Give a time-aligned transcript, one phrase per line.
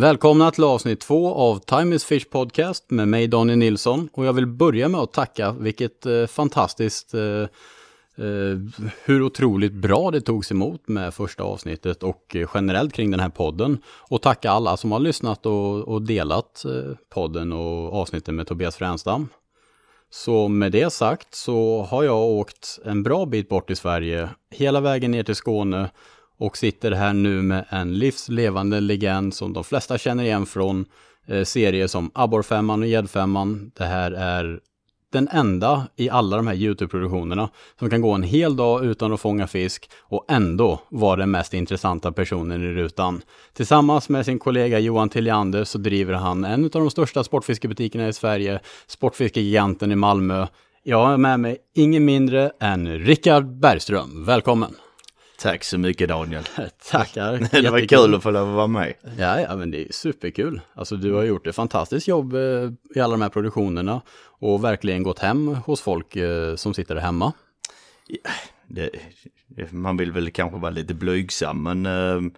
[0.00, 4.08] Välkomna till avsnitt två av Time is Fish Podcast med mig Daniel Nilsson.
[4.12, 7.48] Och jag vill börja med att tacka vilket eh, fantastiskt, eh, eh
[9.04, 13.28] hur otroligt bra det togs emot med första avsnittet och eh, generellt kring den här
[13.28, 13.78] podden.
[13.86, 18.76] Och tacka alla som har lyssnat och, och delat eh, podden och avsnittet med Tobias
[18.76, 19.28] Fränstam.
[20.10, 24.80] Så med det sagt så har jag åkt en bra bit bort i Sverige, hela
[24.80, 25.90] vägen ner till Skåne
[26.40, 30.84] och sitter här nu med en livslevande legend som de flesta känner igen från
[31.26, 33.70] eh, serier som Abborrfemman och Gäddfemman.
[33.74, 34.60] Det här är
[35.12, 37.48] den enda i alla de här YouTube-produktionerna
[37.78, 41.54] som kan gå en hel dag utan att fånga fisk och ändå vara den mest
[41.54, 43.22] intressanta personen i rutan.
[43.52, 48.12] Tillsammans med sin kollega Johan Tilliander så driver han en av de största sportfiskebutikerna i
[48.12, 50.46] Sverige, Sportfiskegiganten i Malmö.
[50.82, 54.24] Jag har med mig ingen mindre än Rickard Bergström.
[54.24, 54.74] Välkommen!
[55.42, 56.44] Tack så mycket Daniel.
[56.90, 57.32] Tackar.
[57.62, 57.98] det var Jättekul.
[57.98, 58.94] kul att få lov att vara med.
[59.18, 60.60] Ja, ja, men det är superkul.
[60.74, 62.40] Alltså du har gjort ett fantastiskt jobb eh,
[62.94, 67.02] i alla de här produktionerna och verkligen gått hem hos folk eh, som sitter där
[67.02, 67.32] hemma.
[68.66, 68.90] Det,
[69.70, 72.32] man vill väl kanske vara lite blygsam men eh,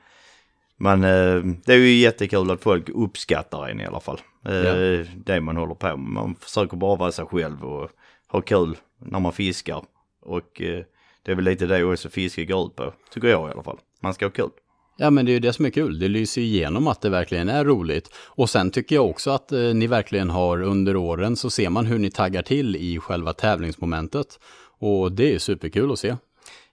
[0.77, 4.21] man, eh, det är ju jättekul att folk uppskattar en i alla fall.
[4.49, 5.05] Eh, Ja.
[5.17, 5.99] Det man håller på med.
[5.99, 7.91] Man försöker bara vara sig själv och
[8.29, 9.83] ha kul när man fiskar.
[10.23, 10.85] Och eh,
[11.25, 12.95] det är väl lite det också fiske går ut på.
[13.15, 13.79] Tycker jag i alla fall.
[14.01, 14.51] Man ska ha kul.
[14.97, 15.99] Ja, men det är ju det som är kul.
[15.99, 18.11] Det lyser igenom att det verkligen är roligt.
[18.17, 21.87] Och sen tycker jag också att eh, ni verkligen har under åren så ser man
[21.87, 24.41] hur ni taggar till i själva tävlingsmomentet.
[24.79, 26.17] Och det är superkul att se.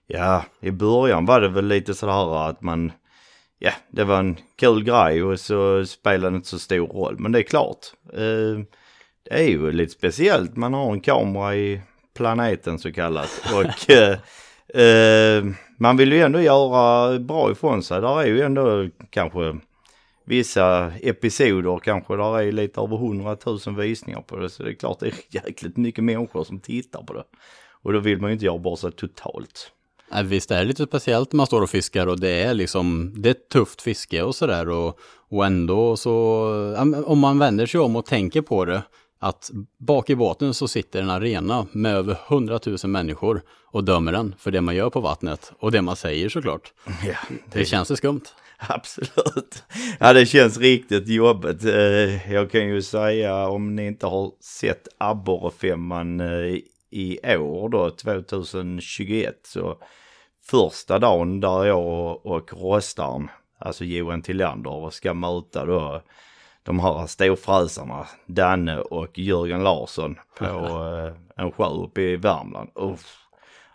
[0.06, 2.92] Ja, i början var det väl lite sådär att man,
[3.58, 7.16] ja, det var en kul grej och så spelade det inte så stor roll.
[7.18, 8.64] Men det är klart, eh,
[9.22, 10.56] det är ju lite speciellt.
[10.56, 11.80] Man har en kamera i
[12.14, 13.42] planeten så kallat.
[13.54, 13.90] Och
[14.76, 15.44] eh, eh,
[15.78, 18.00] man vill ju ändå göra bra ifrån sig.
[18.00, 19.56] Där är ju ändå kanske
[20.24, 24.50] vissa episoder kanske där är lite över hundratusen visningar på det.
[24.50, 27.24] Så det är klart det är jäkligt mycket människor som tittar på det.
[27.82, 29.72] Och då vill man ju inte göra bort sig totalt.
[30.10, 33.12] Ja, visst det är lite speciellt när man står och fiskar och det är liksom,
[33.16, 34.98] det är ett tufft fiske och sådär och,
[35.28, 36.14] och ändå så,
[37.06, 38.82] om man vänder sig om och tänker på det,
[39.22, 43.42] att bak i båten så sitter en arena med över 100 000 människor
[43.72, 46.72] och dömer den för det man gör på vattnet och det man säger såklart.
[47.06, 47.16] Ja,
[47.52, 48.22] Det känns det skumt.
[48.68, 49.62] Absolut.
[49.98, 51.64] Ja, det känns riktigt jobbigt.
[51.64, 56.58] Eh, Jag kan ju säga om ni inte har sett abborrefemman eh,
[56.90, 59.78] i år då, 2021, så
[60.50, 66.02] första dagen där jag och Rostaren, alltså Johan Tillander, ska möta då
[66.62, 70.44] de här storfräsarna, Danne och Jörgen Larsson på
[71.36, 72.70] eh, en sjö uppe i Värmland.
[72.74, 73.16] Uff.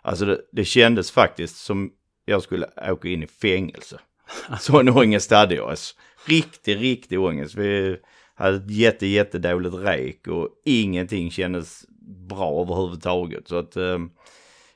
[0.02, 1.90] Alltså det, det kändes faktiskt som
[2.24, 4.00] jag skulle åka in i fängelse.
[4.60, 5.70] Sån ångest hade jag.
[5.70, 5.94] Alltså.
[6.26, 7.54] Riktig, riktig ångest.
[7.54, 7.96] Vi
[8.34, 11.84] hade ett jätte, jättedåligt rek och ingenting kändes
[12.28, 13.48] bra överhuvudtaget.
[13.48, 13.98] Så att, eh,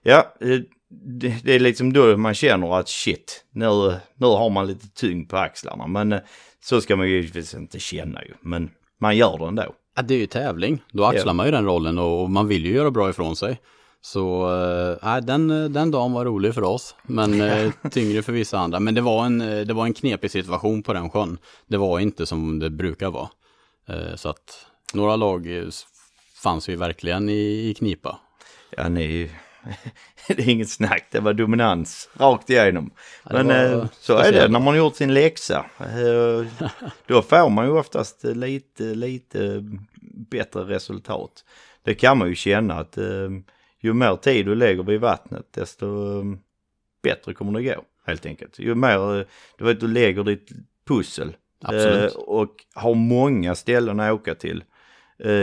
[0.03, 0.35] ja,
[0.89, 5.31] det, det är liksom då man känner att shit, nu, nu har man lite tyngd
[5.31, 5.87] på axlarna.
[5.87, 6.21] Men eh,
[6.65, 8.35] så ska man ju givetvis inte känna ju.
[8.41, 9.75] Men man gör det ändå.
[9.97, 11.33] Ja, det är ju tävling, då axlar Ja.
[11.33, 13.61] man ju den rollen och man vill ju göra bra ifrån sig.
[14.03, 14.51] Så
[15.03, 18.81] äh, den, den dagen var rolig för oss, men äh, tyngre för vissa andra.
[18.81, 21.39] Men det var, en, eh, det var en knepig situation på den sjön.
[21.67, 23.29] Det var inte som det brukar vara.
[23.89, 25.65] Eh, så att några lag eh,
[26.43, 28.19] fanns ju verkligen i, i knipa.
[28.77, 29.31] Ja, ni...
[30.29, 32.91] det är inget snack, det var dominans rakt igenom.
[33.25, 35.67] Ja, Men var eh, så är det när man har gjort sin läxa.
[37.07, 39.65] Då får man ju oftast lite, lite
[40.31, 41.45] bättre resultat.
[41.83, 43.31] Det kan man ju känna att eh,
[43.81, 45.87] ju mer tid du lägger vid vattnet desto
[46.21, 46.25] eh,
[47.03, 47.83] bättre kommer det gå.
[48.07, 48.59] Helt enkelt.
[48.59, 49.27] Ju mer
[49.59, 50.49] du vet, du lägger ditt
[50.89, 52.13] pussel Absolut.
[52.15, 54.65] och har många ställen att åka till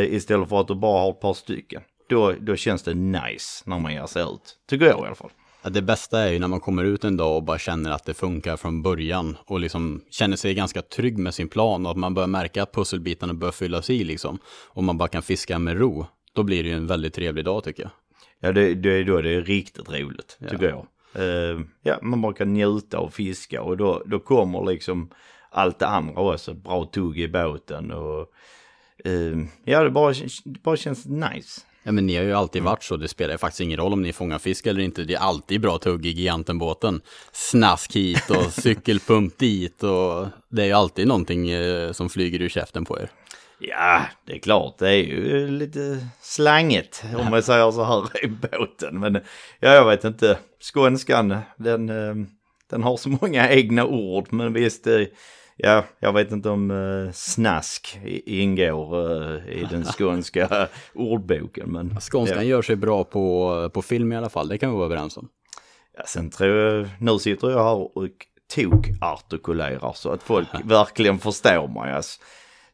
[0.09, 1.81] istället för att du bara har ett par stycken.
[2.09, 4.57] Då, då känns det nice när man ger sig ut.
[4.69, 5.31] Tycker jag i alla fall.
[5.61, 8.05] Ja, det bästa är ju när man kommer ut en dag och bara känner att
[8.05, 11.97] det funkar från början och liksom känner sig ganska trygg med sin plan och att
[11.97, 14.39] man börjar märka att pusselbitarna börjar fyllas i liksom.
[14.67, 16.05] Och man bara kan fiska med ro.
[16.33, 17.91] Då blir det ju en väldigt trevlig dag tycker jag.
[18.39, 20.87] Ja, det, det är då det är riktigt roligt, tycker jag.
[21.15, 25.09] Eh, ja, man bara kan njuta och fiska och då, då kommer liksom
[25.49, 26.53] allt det andra också.
[26.53, 28.31] Bra tugg i båten och
[29.05, 30.13] eh, ja, det bara,
[30.45, 31.61] det bara känns nice.
[31.87, 34.01] Ja men ni har ju alltid varit så, det spelar ju faktiskt ingen roll om
[34.01, 35.03] ni fångar fisk eller inte.
[35.03, 37.01] Det är alltid bra tugg i gigantenbåten.
[37.31, 42.49] Snask hit och cykelpump dit och det är ju alltid någonting eh, som flyger ur
[42.49, 43.09] käften på er.
[43.59, 48.27] Ja, det är klart, det är ju lite slangigt om man säger så här i
[48.27, 48.99] båten.
[48.99, 49.15] Men
[49.59, 52.15] ja, jag vet inte, skånskan, den, eh,
[52.69, 54.27] den har så många egna ord.
[54.33, 54.87] Men visst,
[55.59, 61.71] Ja, jag vet inte om uh, snask ingår uh, i den skånska ordboken.
[61.71, 62.43] Men, Skånskan ja.
[62.43, 65.29] gör sig bra på, på film i alla fall, det kan vi vara överens om.
[65.97, 68.09] Ja, sen tror jag, nu sitter jag här och
[68.55, 71.93] tok-artikulerar så att folk verkligen förstår mig.
[71.93, 72.21] Alltså,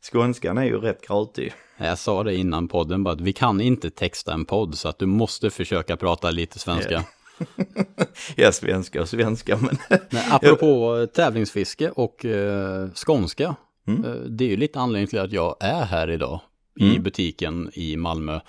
[0.01, 1.53] skånskan är ju rätt gratig.
[1.77, 4.99] Jag sa det innan podden bara att vi kan inte texta en podd så att
[4.99, 7.03] du måste försöka prata lite svenska.
[8.35, 8.51] Ja.
[8.51, 9.77] svenska och svenska men...
[9.89, 13.55] Men apropå tävlingsfiske och eh, skånska.
[13.87, 14.05] Mm.
[14.05, 16.39] Eh, det är ju lite anledning till att jag är här idag
[16.79, 17.03] i Mm.
[17.03, 18.39] butiken i Malmö.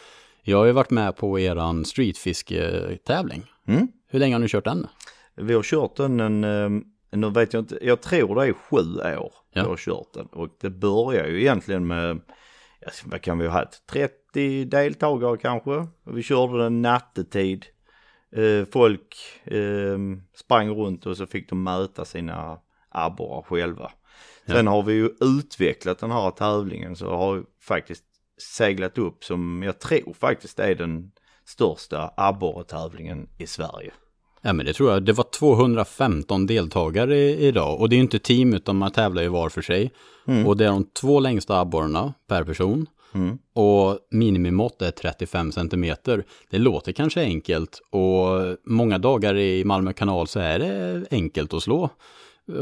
[0.43, 3.45] Jag har ju varit med på eran streetfisketävling.
[3.69, 3.89] Mm.
[4.09, 4.87] Hur länge har ni kört den?
[5.37, 6.81] Vi har kört den en, eh,
[7.19, 9.31] nu vet jag inte, jag tror det är sju år Ja.
[9.53, 10.27] vi har kört den.
[10.27, 12.21] Och det börjar ju egentligen med,
[13.05, 15.71] vad kan vi ha haft, 30 deltagare kanske.
[16.05, 17.65] Och vi körde den nattetid.
[18.35, 19.99] Eh, folk eh,
[20.35, 22.59] sprang runt och så fick de möta sina
[22.89, 23.91] abborrar själva.
[24.47, 28.05] Sen har vi ju utvecklat den här tävlingen så har vi faktiskt
[28.57, 31.11] seglat upp som jag tror faktiskt är den
[31.47, 33.93] största abborretävlingen i Sverige.
[34.43, 35.03] Ja men det tror jag.
[35.03, 37.81] Det var 215 deltagare idag.
[37.81, 39.93] Och det är ju inte team utan man tävlar ju var för sig.
[40.47, 42.87] Och det är de två längsta abborrarna per person.
[43.15, 43.39] Mm.
[43.53, 46.25] Och minimimått är 35 centimeter.
[46.51, 51.63] Det låter kanske enkelt och många dagar i Malmö kanal så är det enkelt att
[51.63, 51.91] slå.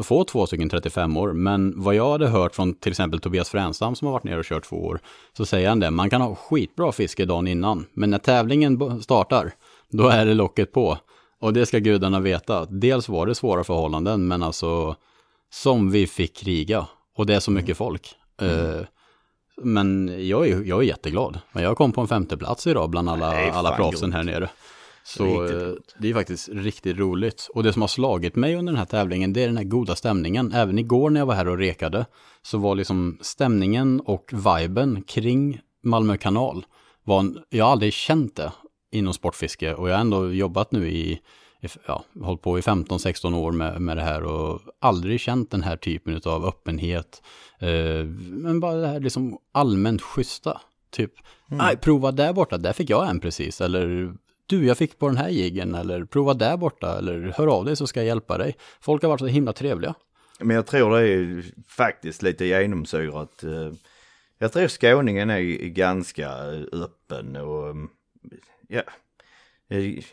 [0.03, 1.33] Få två stycken 35 år.
[1.33, 4.45] Men vad jag hade hört från till exempel Tobias Fränstam som har varit nere och
[4.45, 5.01] kört två år.
[5.37, 7.87] Så säger han det, man kan ha skitbra fiske dagen innan.
[7.93, 9.53] Men när tävlingen startar,
[9.91, 10.99] då är det locket på.
[11.41, 12.65] Och det ska gudarna veta.
[12.65, 14.97] Dels var det svåra förhållanden, men alltså
[15.51, 16.87] som vi fick kriga.
[17.17, 18.15] Och det är så mycket folk.
[18.41, 18.81] Eh,
[19.63, 21.41] men jag är, jag är jätteglad.
[21.53, 24.51] Men jag kom på en femte plats idag bland alla, fan alla proffsen här nere.
[25.05, 27.49] Så Riktigt eh, det är faktiskt riktigt roligt.
[27.55, 29.97] Och det som har slagit mig under den här tävlingen, det är den här goda
[29.97, 30.53] stämningen.
[30.53, 32.07] Även igår när jag var här och rekade,
[32.43, 36.67] så var liksom stämningen och viben kring Malmö kanal.
[37.05, 38.53] Var en, jag har aldrig känt det
[38.93, 41.21] inom sportfiske och jag har ändå jobbat nu i
[41.87, 45.77] ja, hållit på i 15-16 år med, med det här och aldrig känt den här
[45.77, 47.23] typen av öppenhet.
[47.59, 50.61] Eh, men bara det här liksom allmänt schyssta.
[50.91, 51.13] Typ,
[51.47, 53.61] nej, prova där borta, där fick jag en precis.
[53.61, 54.15] Eller
[54.47, 55.75] du, jag fick på den här jiggen.
[55.75, 56.99] Eller prova där borta.
[56.99, 58.57] Eller hör av dig så ska jag hjälpa dig.
[58.81, 59.95] Folk har varit så himla trevliga.
[60.41, 63.45] Men jag tror det är faktiskt lite genomsyrat.
[63.45, 63.73] eh,
[64.39, 66.29] Jag tror skåningen är ganska
[66.73, 67.89] öppen och mm,
[68.69, 68.85] ja, eh,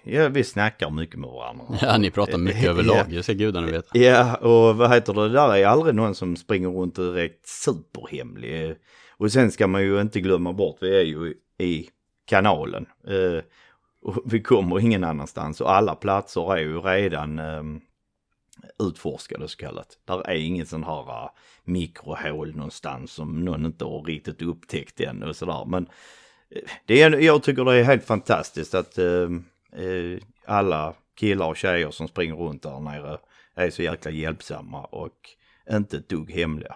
[0.03, 1.65] ja vi snackar mycket med varandra.
[1.81, 2.69] Ja, ni pratar mycket Ja.
[2.69, 3.97] överlag, det ska gudarna veta.
[3.97, 8.75] Ja, och vad heter det, där är aldrig någon som springer runt direkt superhemlig.
[9.17, 11.89] Och sen ska man ju inte glömma bort, vi är ju i
[12.25, 12.85] kanalen.
[13.07, 13.43] Eh,
[14.01, 17.63] och vi kommer ingen annanstans och alla platser är ju redan eh,
[18.79, 19.97] utforskade så kallat.
[20.05, 21.29] Där är ingen sån här uh,
[21.63, 25.65] mikrohål någonstans som någon inte har riktigt upptäckt än och sådär.
[25.65, 25.89] Men eh,
[26.85, 29.43] det är, jag tycker det är helt fantastiskt att ehm,
[29.73, 33.17] eh, alla killar och tjejer som springer runt där nere
[33.55, 35.15] är så jäkla hjälpsamma och
[35.71, 36.75] inte ett dugg hemliga.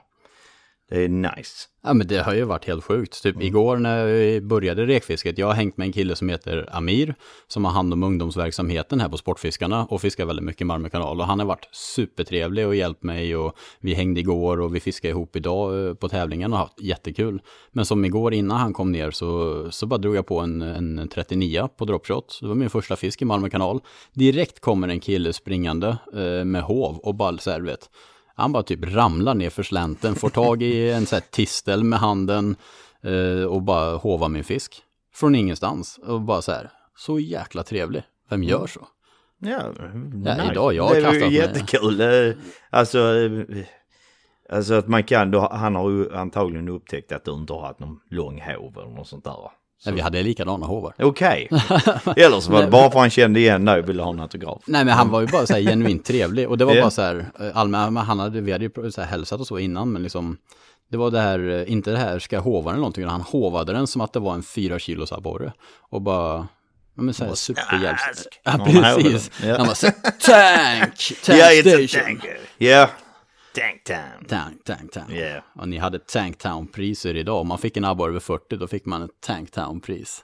[0.94, 1.68] Är nice.
[1.84, 3.24] Ja men det har ju varit helt sjukt.
[3.24, 7.16] Typ igår när vi började rekfisket, jag har hängt med en kille som heter Amir,
[7.48, 11.20] som har hand om ungdomsverksamheten här på Sportfiskarna och fiskar väldigt mycket i Malmö kanal.
[11.20, 15.10] Och han har varit supertrevlig och hjälpt mig och vi hängde igår och vi fiskade
[15.10, 17.42] ihop idag eh, på tävlingen och haft jättekul.
[17.72, 21.10] Men som igår innan han kom ner så, så bara drog jag på en, en
[21.14, 22.38] 39 på dropshot.
[22.42, 23.82] Det var min första fisk i Malmö kanal.
[24.14, 27.90] Direkt kommer en kille springande eh, med hov och bara så här, vet,
[28.36, 32.00] han bara typ ramlar ner för slänten, får tag i en sån här tistel med
[32.00, 32.56] handen
[33.04, 34.82] eh, och bara hovar min fisk.
[35.14, 35.98] Från ingenstans.
[35.98, 38.04] Och bara så här, så jäkla trevlig.
[38.30, 38.88] Vem gör så?
[39.40, 39.62] Ja,
[40.26, 42.02] Ja, idag, jag har det är kastat ju jättekul.
[42.02, 42.36] Eh,
[42.70, 43.00] Alltså,
[44.50, 47.80] alltså att man kan, då, han har ju antagligen upptäckt att du inte har haft
[47.80, 49.36] någon lång hov eller något sånt där.
[49.84, 50.94] Så- Nej, vi hade likadana hovar.
[51.00, 51.48] Okej,
[52.18, 54.62] eller så var det bara för han kände igen dig ville ha en autograf.
[54.66, 56.82] Nej men han var ju bara så här genuint trevlig och det var Ja.
[56.82, 59.60] bara så här eh, allmän, han hade, vi hade ju så här hälsat och så
[59.60, 60.38] innan men liksom
[60.92, 63.22] det var det här, eh, inte det här ska jag hova den eller någonting, han
[63.22, 65.54] hovade den som att det var en fyra kilos abborre.
[65.90, 66.48] Och bara,
[66.96, 68.02] ja men så här superhjälps...
[68.10, 68.40] Ask.
[68.44, 69.32] Ja precis.
[69.42, 71.88] Han bara så tank, tank a station.
[72.06, 72.24] tank.
[73.56, 74.26] Ja, tank town.
[74.28, 75.12] Tank, tank, tank.
[75.12, 75.42] Ja.
[75.56, 77.42] Och ni hade Tanktown-priser idag.
[77.42, 80.24] Om man fick en abborre över 40 då fick man ett Tanktown-pris.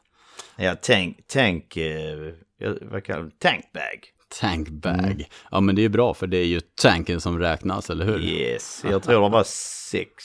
[0.55, 2.33] Ja, tank, tank, eh,
[2.81, 3.39] vad kallar det?
[3.39, 4.13] Tankbag.
[4.41, 5.00] Tankbag.
[5.00, 5.24] Mm.
[5.51, 8.19] Ja men det är ju bra för det är ju tanken som räknas, eller hur?
[8.19, 9.43] Yes, jag tror det var
[9.91, 10.24] sex,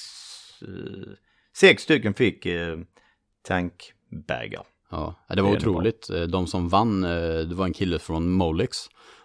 [0.63, 0.69] eh,
[1.57, 2.79] sex stycken fick eh,
[3.43, 4.63] tankbagar.
[4.91, 6.11] Ja, det var Det otroligt.
[6.29, 8.77] De som vann, eh, det var en kille från Molex.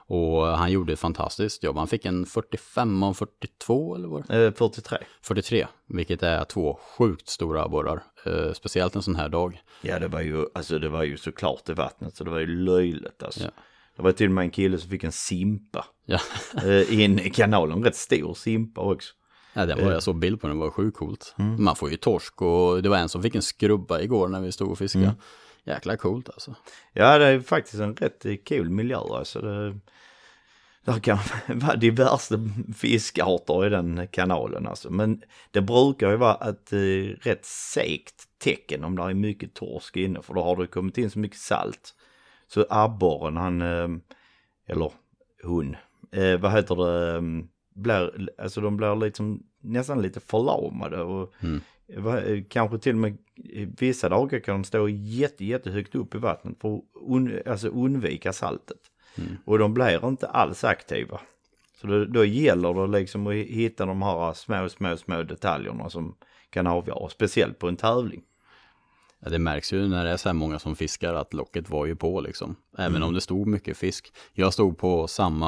[0.09, 1.77] Och han gjorde ett fantastiskt jobb.
[1.77, 4.97] Han fick en 45 och 42 eller vad det Eh, 43.
[5.21, 8.03] 43, vilket är två sjukt stora abborrar.
[8.25, 9.61] Eh, speciellt en sån här dag.
[9.81, 12.47] Ja det var ju, alltså det var ju såklart i vattnet så det var ju
[12.47, 13.43] löjligt alltså.
[13.43, 13.49] Ja.
[13.95, 15.85] Det var till och med en kille som fick en simpa.
[16.05, 16.19] Ja,
[16.65, 19.13] Eh, in i kanalen, rätt stor simpa också.
[19.53, 21.35] ja den var jag såg bild på den, det var sjukt coolt.
[21.37, 24.51] Man får ju torsk och det var en som fick en skrubba igår när vi
[24.51, 25.15] stod och fiskade.
[25.63, 26.55] Jäkla coolt alltså.
[26.93, 29.41] Ja det är faktiskt en rätt eh, cool miljö alltså.
[29.41, 29.79] Det, det
[30.93, 31.17] kan
[31.47, 32.39] vara diverse
[32.77, 34.89] fiskarter i den kanalen alltså.
[34.89, 39.97] Men det brukar ju vara ett eh, rätt segt tecken om det är mycket torsk
[39.97, 40.21] inne.
[40.21, 41.95] För då har det kommit in så mycket salt.
[42.47, 43.89] Så abborren han, eh,
[44.67, 44.91] eller
[45.43, 45.75] hon,
[46.11, 47.21] eh, vad heter det,
[47.73, 51.61] blir, alltså de blir liksom nästan lite förlamade och Mm.
[52.49, 53.17] Kanske till och med
[53.79, 58.33] vissa dagar kan de stå jätte, jättehögt upp i vattnet för att un, alltså undvika
[58.33, 58.77] saltet.
[59.45, 61.19] Och de blir inte alls aktiva.
[61.81, 66.15] Så då, då gäller det liksom att hitta de här små, små, små detaljerna som
[66.49, 68.21] kan avgöra, speciellt på en tävling.
[69.23, 71.85] Ja, det märks ju när det är så här många som fiskar att locket var
[71.85, 72.55] ju på liksom.
[72.77, 74.13] Även om det stod mycket fisk.
[74.33, 75.47] Jag stod på samma,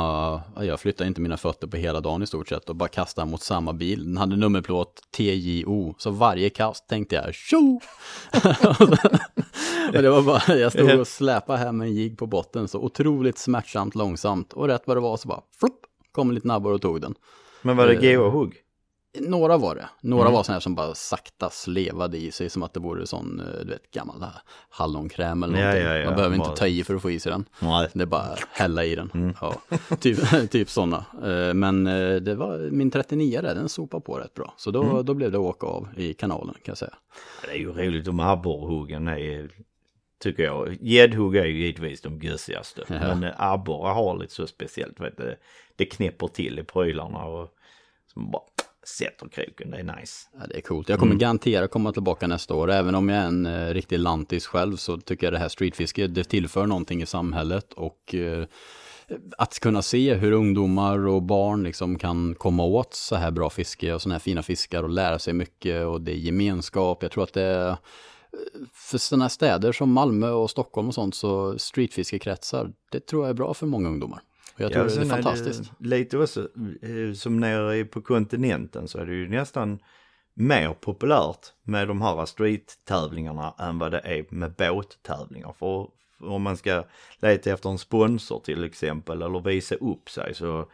[0.56, 3.32] ja, jag flyttade inte mina fötter på hela dagen i stort sett och bara kastade
[3.32, 4.04] mot samma bil.
[4.06, 7.80] Den hade nummerplåt TJO, så varje kast tänkte jag tjo!
[9.94, 13.38] och det var bara, jag stod och släpade med en jigg på botten så otroligt
[13.38, 14.54] smärtsamt långsamt.
[14.54, 15.80] Och rätt vad det var så bara flopp,
[16.12, 17.16] kom en liten abborre och tog den.
[17.62, 18.56] Men var det Eh, goa hugg?
[19.20, 19.90] Några var det.
[20.02, 20.34] Några Mm.
[20.34, 23.60] var sådana här som bara sakta slevade i sig som att det vore sån, eh,
[23.66, 24.26] du vet, gammal
[24.70, 25.86] hallonkräm eller Ja, någonting.
[25.86, 26.06] ja, ja.
[26.06, 27.46] Man behöver Bara- inte ta i för att få i sig den.
[27.60, 27.88] Nej.
[27.94, 29.12] Det är bara hälla i den.
[29.14, 29.34] Mm.
[29.42, 29.56] Ja,
[30.00, 30.18] typ,
[30.52, 31.06] typ sådana.
[31.24, 34.54] Eh, Men eh, det var min 39 där, den sopade på rätt bra.
[34.58, 35.06] Så då, Mm.
[35.06, 36.94] då blev det åka av i kanalen kan jag säga.
[37.46, 39.50] Det är ju roligt om abborrhuggen är,
[40.20, 40.78] tycker jag.
[40.82, 42.84] Gäddhugg är ju givetvis de gössigaste.
[42.88, 43.16] Ja.
[43.16, 45.36] Men abborre har lite så speciellt, vet du.
[45.76, 47.50] Det knäpper till i prylarna och
[48.14, 48.42] som bara
[48.88, 50.28] sätter kroken, det är nice.
[50.40, 50.90] Ja, det är coolt.
[50.90, 51.20] Jag kommer Mm.
[51.20, 52.72] garantera komma tillbaka nästa år.
[52.72, 56.16] Även om jag är en eh, riktig lantis själv så tycker jag det här streetfisket,
[56.16, 57.74] det tillför någonting i samhället.
[57.74, 58.46] Och eh,
[59.38, 63.94] att kunna se hur ungdomar och barn liksom kan komma åt så här bra fiske
[63.94, 67.04] och sådana här fina fiskar och lära sig mycket och det är gemenskap.
[67.04, 67.76] Jag tror att det är eh,
[68.74, 73.34] för sådana städer som Malmö och Stockholm och sånt så streetfiskekretsar, det tror jag är
[73.34, 74.22] bra för många ungdomar.
[74.62, 75.72] Jag tror Ja, det är fantastiskt.
[75.78, 76.48] Det lite också,
[76.82, 79.80] eh, som nere på kontinenten så är det ju nästan
[80.34, 85.54] mer populärt med de här street-tävlingarna än vad det är med båttävlingar.
[85.60, 85.88] För
[86.22, 86.84] för om man ska
[87.20, 90.70] leta efter en sponsor till exempel eller visa upp sig så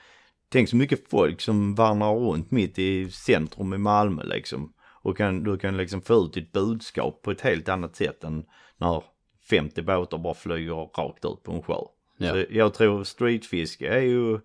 [0.50, 4.74] tänk så mycket folk som vandrar runt mitt i centrum i Malmö liksom.
[5.02, 8.46] Och kan, du kan liksom få ut ditt budskap på ett helt annat sätt än
[8.78, 9.04] när
[9.50, 11.76] 50 båtar bara flyger rakt ut på en sjö.
[12.18, 12.32] Ja.
[12.34, 14.40] Så jag tror streetfiske är ju,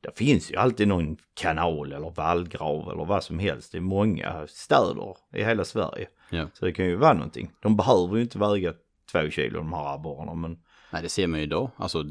[0.00, 5.16] det finns ju alltid någon kanal eller vallgrav eller vad som helst i många städer
[5.34, 6.08] i hela Sverige.
[6.30, 6.46] Ja.
[6.54, 7.50] Så det kan ju vara någonting.
[7.62, 8.72] De behöver ju inte väga
[9.12, 10.58] två kilo de här abborrarna men
[10.92, 11.70] Nej, det ser man ju idag.
[11.76, 12.04] Alltså,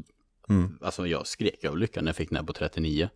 [0.48, 0.78] Mm.
[0.82, 3.08] alltså jag skrek av lycka när jag fick den här på 39.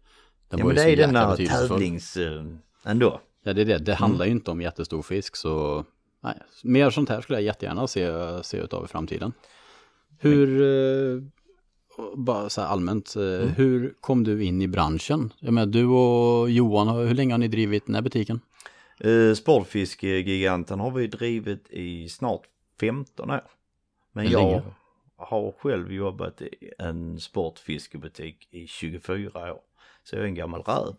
[0.49, 2.17] Den Ja men det är den där tävlings...
[2.17, 2.45] eh,
[2.85, 3.21] ändå.
[3.43, 3.79] Ja, det är det.
[3.79, 4.01] Det Mm.
[4.03, 5.85] handlar ju inte om jättestor fisk, så
[6.23, 6.35] nej.
[6.65, 8.09] mer sånt här skulle jag jättegärna se,
[8.43, 9.33] se utav i framtiden.
[10.19, 11.23] Hur, eh,
[12.17, 13.49] bara så här allmänt, eh, Mm.
[13.49, 15.33] hur kom du in i branschen?
[15.41, 18.41] Jag menar, du och Johan, hur länge har ni drivit den här butiken?
[19.05, 22.43] Uh, Sportfiskegiganten har vi drivit i snart
[22.81, 23.43] 15 år.
[24.13, 24.63] Men jag länge.
[25.17, 29.61] har själv jobbat i en sportfiskebutik i 24 år.
[30.05, 30.95] Så jag är en gammal räv.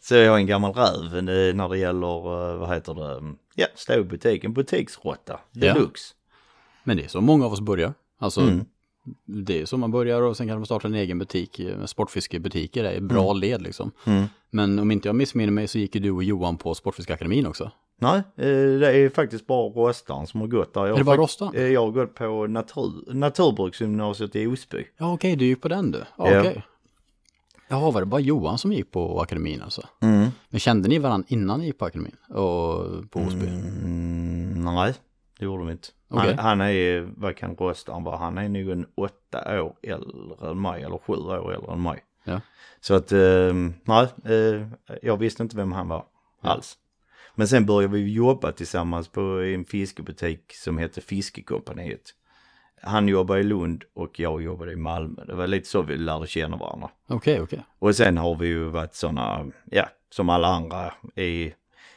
[0.00, 3.66] Så jag är en gammal räv eh, när det gäller, eh, vad heter det, ja,
[3.74, 5.74] stå i butiken, butiksråtta, Ja.
[5.74, 6.14] deluxe.
[6.84, 7.94] Men det är så många av oss börjar.
[8.18, 8.64] Alltså, Mm.
[9.24, 11.58] det är så man börjar och sen kan man starta en egen butik.
[11.60, 13.90] eh, Sportfiskebutiker är ett bra led liksom.
[14.06, 14.24] Mm.
[14.50, 17.70] Men om inte jag missminner mig så gick ju du och Johan på Sportfiskakademin också.
[17.98, 18.44] Nej, eh,
[18.80, 20.86] det är faktiskt bara rostaren som har gått där.
[20.86, 21.54] Jag Är det bara rostaren?
[21.54, 24.84] eh, Jag har gått på natur, Naturbruksgymnasiet i Osby.
[24.98, 26.02] Ja okej, du gick på den du.
[26.18, 26.40] Ja, Ja.
[26.40, 26.64] okej.
[27.68, 29.82] Jaha, var det bara Johan som gick på akademin alltså?
[30.00, 30.28] Mm.
[30.48, 32.16] Men kände ni varandra innan ni gick på akademin?
[32.28, 33.46] Och på Osby?
[33.46, 34.94] Mm, nej,
[35.38, 35.88] det gjorde de inte.
[36.08, 36.34] Okej.
[36.34, 38.16] Han, han är, vad kan röstaren vara?
[38.16, 42.04] Han är nog en åtta år äldre än mig, eller sju år äldre än mig.
[42.24, 42.40] Ja.
[42.80, 44.66] Så att, eh, nej, eh,
[45.02, 46.04] jag visste inte vem han var
[46.40, 46.78] alls.
[47.34, 52.14] Men sen började vi jobba tillsammans på en fiskebutik som heter Fiskekompaniet.
[52.82, 55.24] Han jobbade i Lund och jag jobbade i Malmö.
[55.24, 56.90] Det var lite så vi lärde känna varandra.
[57.08, 57.64] Okej, okej.
[57.78, 61.52] Och sen har vi ju varit sådana, ja, som alla andra i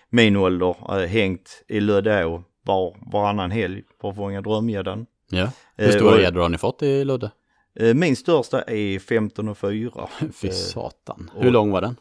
[0.09, 5.05] min ålder, äh, hängt i Lödå var, varannan helg för att fånga drömgäddan.
[5.29, 5.49] Ja.
[5.75, 7.31] Hur Eh, stora och- gäddor har ni fått i Ludde?
[7.79, 10.07] Eh, Min största är 15 och 4.
[10.41, 11.31] Fy satan.
[11.35, 11.95] Hur lång var den?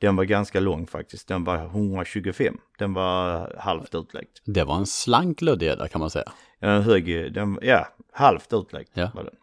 [0.00, 1.28] Den var ganska lång faktiskt.
[1.28, 2.58] Den var 125.
[2.78, 4.42] Den var halvt utläggt.
[4.44, 6.32] Det var en slank lödgädda kan man säga.
[6.60, 9.10] En hög, den, ja, halvt utläggt Ja.
[9.14, 9.34] var den.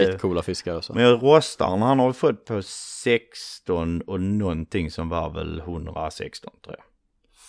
[0.00, 0.94] Shit Eh, coola fiskar alltså.
[0.94, 6.84] men rostaren han har fått på 16 och någonting som var väl 116 tror jag.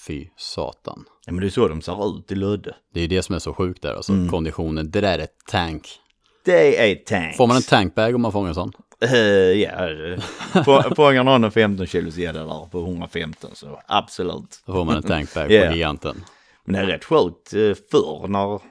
[0.08, 1.06] Fy satan.
[1.26, 2.76] Ja men det är så de ser ut i Lödde.
[2.94, 4.12] Det är ju det som är så sjukt där alltså.
[4.14, 4.30] Mm.
[4.30, 4.92] Konditionen.
[4.92, 6.00] Det där är tank.
[6.46, 7.38] Det är tanks.
[7.38, 8.72] Får man en tankbag om man fångar en sån?
[9.02, 10.20] Eh, ja, eh,
[10.66, 14.62] få- fångar någon en 15 kilos gädda där på 115 så absolut.
[14.66, 15.68] Då får man en tankbag Ja.
[15.70, 16.24] på giganten.
[16.66, 18.62] Men det är rätt sjukt eh, förr när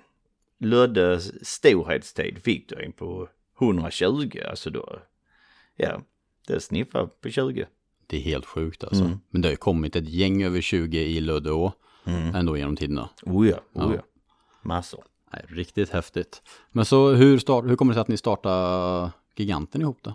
[0.60, 3.28] Löddes storhetstid fick du en på
[3.60, 4.40] 120.
[4.50, 4.98] Alltså då,
[5.76, 6.00] ja,
[6.46, 7.66] det sniffar på 20.
[8.06, 9.04] Det är helt sjukt alltså.
[9.04, 9.18] Mm.
[9.30, 11.72] Men det har ju kommit ett gäng över 20 i Löddeå
[12.34, 13.08] ändå genom tiderna.
[13.22, 13.94] Oh ja, oh Ja.
[13.94, 14.02] ja.
[14.62, 15.04] Massor.
[15.32, 16.42] Nej, riktigt häftigt.
[16.72, 20.14] Men så hur, start, hur kommer det sig att ni startade giganten ihop då?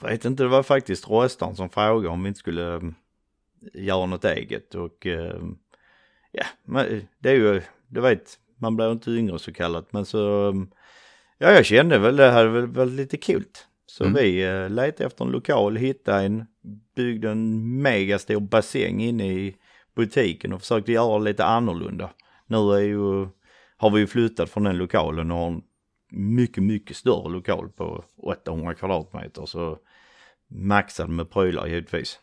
[0.00, 2.94] Jag vet inte, det var faktiskt rostaren som frågade om vi inte skulle um,
[3.74, 5.58] göra något eget och um,
[6.32, 6.44] ja,
[7.18, 10.70] det är ju, du vet, man blir inte yngre så kallat men så, um,
[11.38, 13.44] ja jag kände väl det här var lite kul.
[13.86, 14.14] Så Mm.
[14.14, 16.46] vi uh, letade efter en lokal, hittade en,
[16.96, 19.56] byggde en megastor bassäng inne i
[19.94, 22.10] butiken och försökte göra lite annorlunda.
[22.46, 23.28] Nu är ju,
[23.76, 25.62] har vi ju flyttat från den lokalen och har en
[26.10, 29.78] mycket, mycket större lokal på 800 kvadratmeter så
[30.48, 32.18] maxad med prylar givetvis.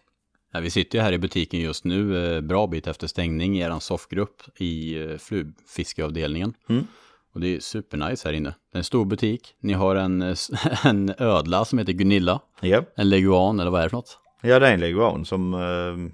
[0.51, 3.61] Ja, vi sitter ju här i butiken just nu, eh, bra bit efter stängning i
[3.61, 6.53] er soffgrupp i eh, flugfiskeavdelningen.
[6.69, 6.87] Mm.
[7.33, 8.49] Och det är supernice här inne.
[8.49, 9.55] Det är en stor butik.
[9.59, 10.35] Ni har en, eh,
[10.85, 12.39] en ödla som heter Gunilla.
[12.61, 14.19] Ja, En leguan eller vad är det för något?
[14.47, 16.11] Ja det är en leguan som eh,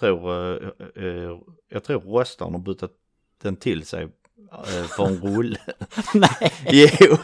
[0.00, 0.32] tror,
[0.96, 1.38] eh,
[1.70, 2.82] jag tror rostaren har bytt
[3.42, 4.02] den till sig
[4.52, 5.58] eh, för en rulle.
[6.14, 6.52] Nej.
[7.00, 7.16] jo,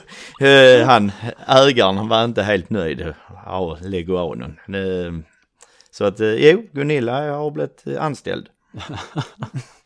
[0.46, 1.12] eh, han,
[1.46, 3.14] ägaren han var inte helt nöjd
[3.46, 4.58] av leguanen.
[4.68, 5.12] Eh,
[5.90, 8.48] så att, eh, jo, Gunilla har blivit anställd.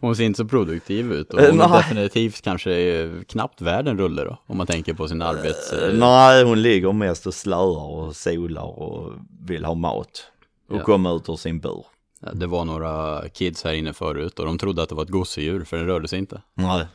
[0.00, 3.88] Hon ser inte så produktiv ut och Eh, hon är definitivt kanske eh, knappt värd
[3.88, 4.38] en rulle då.
[4.46, 5.72] Om man tänker på sin arbets...
[5.72, 10.26] Eh, Nej, hon ligger mest och slöar och solar och vill ha mat.
[10.68, 10.84] Och Ja.
[10.84, 11.84] komma ut ur sin bur.
[12.20, 15.08] Ja, Det var några kids här inne förut och de trodde att det var ett
[15.10, 16.42] gosedjur för den rörde sig inte.
[16.54, 16.86] Nej.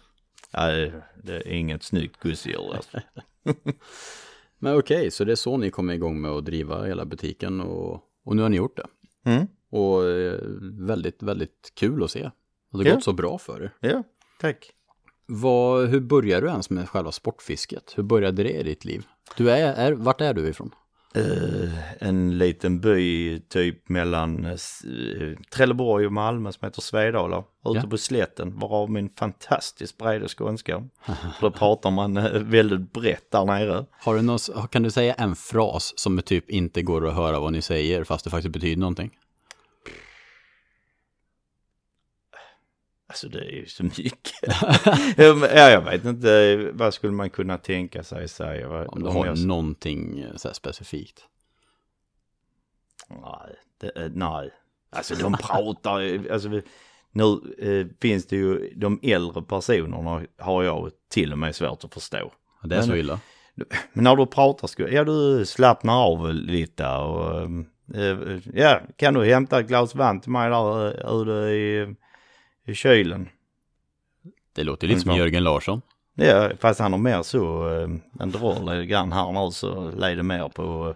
[0.57, 0.91] Nej,
[1.23, 2.75] det är inget snyggt gosedjur.
[2.75, 2.97] Alltså.
[4.59, 7.93] Men okej, så det är så ni kommer igång med att driva hela butiken och,
[8.25, 8.85] och nu har ni gjort det.
[9.31, 9.47] Mm.
[9.71, 10.01] Och
[10.87, 12.29] väldigt, väldigt kul att se.
[12.73, 12.95] Och det har Ja.
[12.95, 13.73] gått så bra för er.
[13.79, 14.03] Ja,
[14.41, 14.69] tack.
[15.25, 17.93] Vad, hur började du ens med själva sportfisket?
[17.95, 19.05] Hur började det i ditt liv?
[19.37, 20.71] Du är, är, vart är du ifrån?
[21.15, 24.55] Eh, en liten by typ mellan eh,
[25.53, 27.37] Trelleborg och Malmö som heter Svedala.
[27.37, 27.89] Ute Ja.
[27.89, 30.83] på slätten, varav min fantastiskt breda skånska.
[31.05, 33.85] För då pratar man eh, väldigt brett där nere.
[33.91, 34.39] Har du någon,
[34.71, 38.23] kan du säga en fras som typ inte går att höra vad ni säger fast
[38.23, 39.11] det faktiskt betyder någonting?
[43.13, 44.33] Alltså det är ju så mycket.
[45.17, 48.67] ja, jag vet inte, vad skulle man kunna tänka sig säga?
[48.69, 51.23] Vad- Om du har jag- någonting eh, så specifikt.
[53.09, 54.51] Nej, det, eh, nej.
[54.91, 56.61] Alltså de pratar alltså vi-
[57.11, 57.23] nu
[57.59, 62.31] eh, finns det ju, de äldre personerna har jag till och med svårt att förstå.
[62.61, 63.19] Ja, Det är Men- så illa.
[63.93, 67.41] Men när du pratar, ska, ja du slappnar av lite och
[67.95, 70.89] eh, ja, kan du hämta ett glas vatten till mig där
[71.21, 71.95] ute
[72.65, 73.29] i, kylen?
[74.53, 75.25] Det låter lite som Ungefär.
[75.25, 75.81] Jörgen Larsson.
[76.15, 77.63] Ja, fast han har mer så,
[78.19, 80.95] han drar lite grann här nu så leder mer på,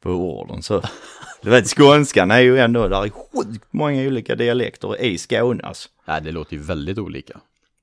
[0.00, 0.62] på orden.
[0.62, 0.82] Så,
[1.42, 5.88] du vet skånskan är ju ändå, där är sjukt många olika dialekter i Skåne alltså.
[6.04, 7.40] Nej, det låter ju väldigt olika.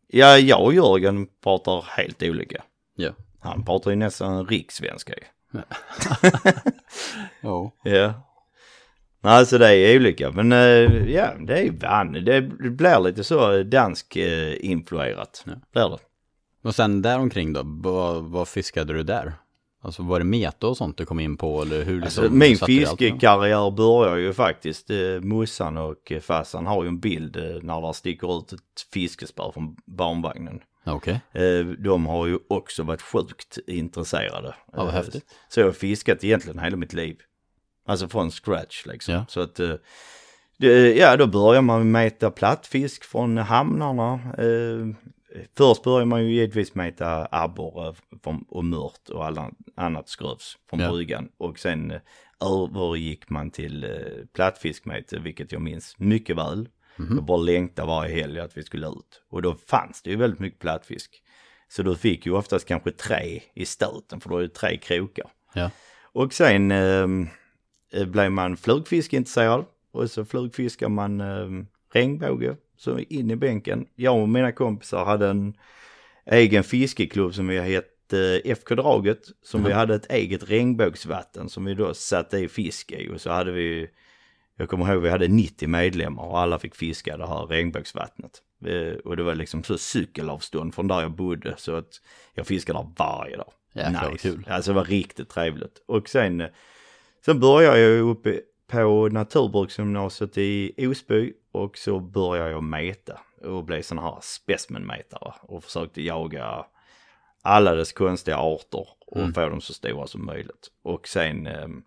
[0.08, 2.63] Ja, jag och Jörgen pratar helt olika.
[2.95, 3.12] Ja.
[3.39, 5.24] Han pratar ju nästan rikssvenska ju.
[5.52, 5.63] Ja.
[7.84, 8.31] Ja.
[9.23, 10.31] Nej, så det är olika.
[10.31, 12.12] Men eh, ja, det är van.
[12.13, 15.45] Det blir lite så dansk eh, influerat.
[15.73, 15.89] Ja.
[15.89, 15.97] Det.
[16.63, 19.34] Och sen där omkring då, vad, vad fiskade du där?
[19.84, 22.03] Alltså var det meta och sånt du kom in på eller hur?
[22.03, 26.99] Alltså, liksom min fiskekarriär börjar ju faktiskt, eh, Mussan och eh, farsan har ju en
[26.99, 28.60] bild eh, när det sticker ut ett
[28.93, 30.60] fiskespö från barnvagnen.
[30.86, 34.55] Okej, Eh, de har ju också varit sjukt intresserade.
[34.71, 35.25] ja, vad Eh, häftigt.
[35.49, 37.17] Så jag har fiskat egentligen hela mitt liv.
[37.86, 39.13] Alltså från scratch liksom.
[39.13, 39.26] Ja.
[39.30, 39.74] Så att, eh,
[40.58, 44.13] det, ja då börjar man mäta plattfisk från hamnarna.
[44.38, 44.88] Eh,
[45.58, 47.96] först börjar man ju givetvis mäta abborre
[48.50, 50.91] och mört och alla, annat skrövs från Ja.
[50.91, 51.30] bryggan.
[51.38, 52.00] Och sen eh,
[52.41, 53.86] övergick man till
[54.34, 56.70] plattfiskmäte, vilket jag minns mycket väl.
[56.96, 57.15] Mhm.
[57.15, 59.22] Jag bara längtade varje helg att vi skulle ut.
[59.30, 61.24] Och då fanns det ju väldigt mycket plattfisk.
[61.70, 65.28] Så du fick ju oftast kanske tre i stöten för då är det tre krokar.
[65.54, 65.72] Ja.
[66.13, 67.28] Och sen ehm, eh,
[68.06, 71.47] blev man flugfiskeintresserad och så flugfiskar man eh,
[71.93, 73.86] regnbåge så in i bänken.
[73.95, 75.54] Jag och mina kompisar hade en
[76.25, 81.73] egen fiskeklubb som vi hette FK Draget som vi hade ett eget regnbågsvatten som vi
[81.73, 83.88] då satte i fisk i och så hade vi
[84.58, 88.32] jag kommer ihåg vi hade 90 medlemmar och alla fick fiska det här regnbågsvattnet.
[88.65, 92.01] Eh, Och det var liksom så cykelavstånd från där jag bodde så att
[92.34, 93.51] jag fiskade där varje dag.
[93.73, 94.45] Jäklar vad kul.
[94.49, 95.84] Alltså det var riktigt trevligt.
[95.88, 96.47] Och sen, eh,
[97.25, 103.63] sen började jag ju uppe på naturbruksgymnasiet i Osby och så började jag meta och
[103.63, 106.65] blev sån här specimenmätare och försökte jaga
[107.41, 110.71] alla dess konstiga arter och få dem så stora som möjligt.
[110.84, 111.84] Och sen, ehm,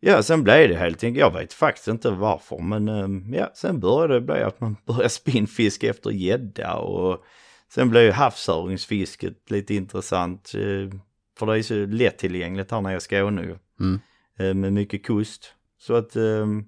[0.00, 3.80] ja sen blev det helt enkelt, jag vet faktiskt inte varför men ehm, ja sen
[3.80, 7.24] började det bli att man började spinnfiska efter gädda och
[7.68, 10.52] sen blev ju havsöringsfisket lite intressant.
[11.38, 13.56] För det är så lättillgängligt här nere i Skåne ju.
[13.80, 14.00] Mm.
[14.38, 15.52] eh, Med mycket kust.
[15.78, 16.64] Så att ehm,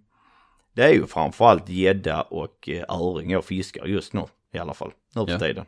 [0.75, 4.93] det är ju framförallt gädda och eh, öring jag fiskar just nu i alla fall.
[5.15, 5.39] Nu för Ja.
[5.39, 5.65] tiden.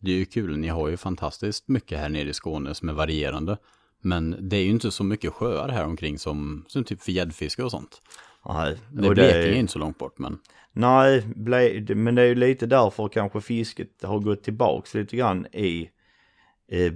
[0.00, 2.92] Det är ju kul, ni har ju fantastiskt mycket här nere i Skåne som är
[2.92, 3.56] varierande.
[4.00, 7.62] Men det är ju inte så mycket sjöar här omkring som, som typ för gäddfiske
[7.62, 8.02] och sånt.
[8.48, 10.38] Nej, Det är och Blekinge inte så långt bort, men
[10.72, 15.16] Nej, ble, det- men det är ju lite därför kanske fisket har gått tillbaks lite
[15.16, 15.90] grann i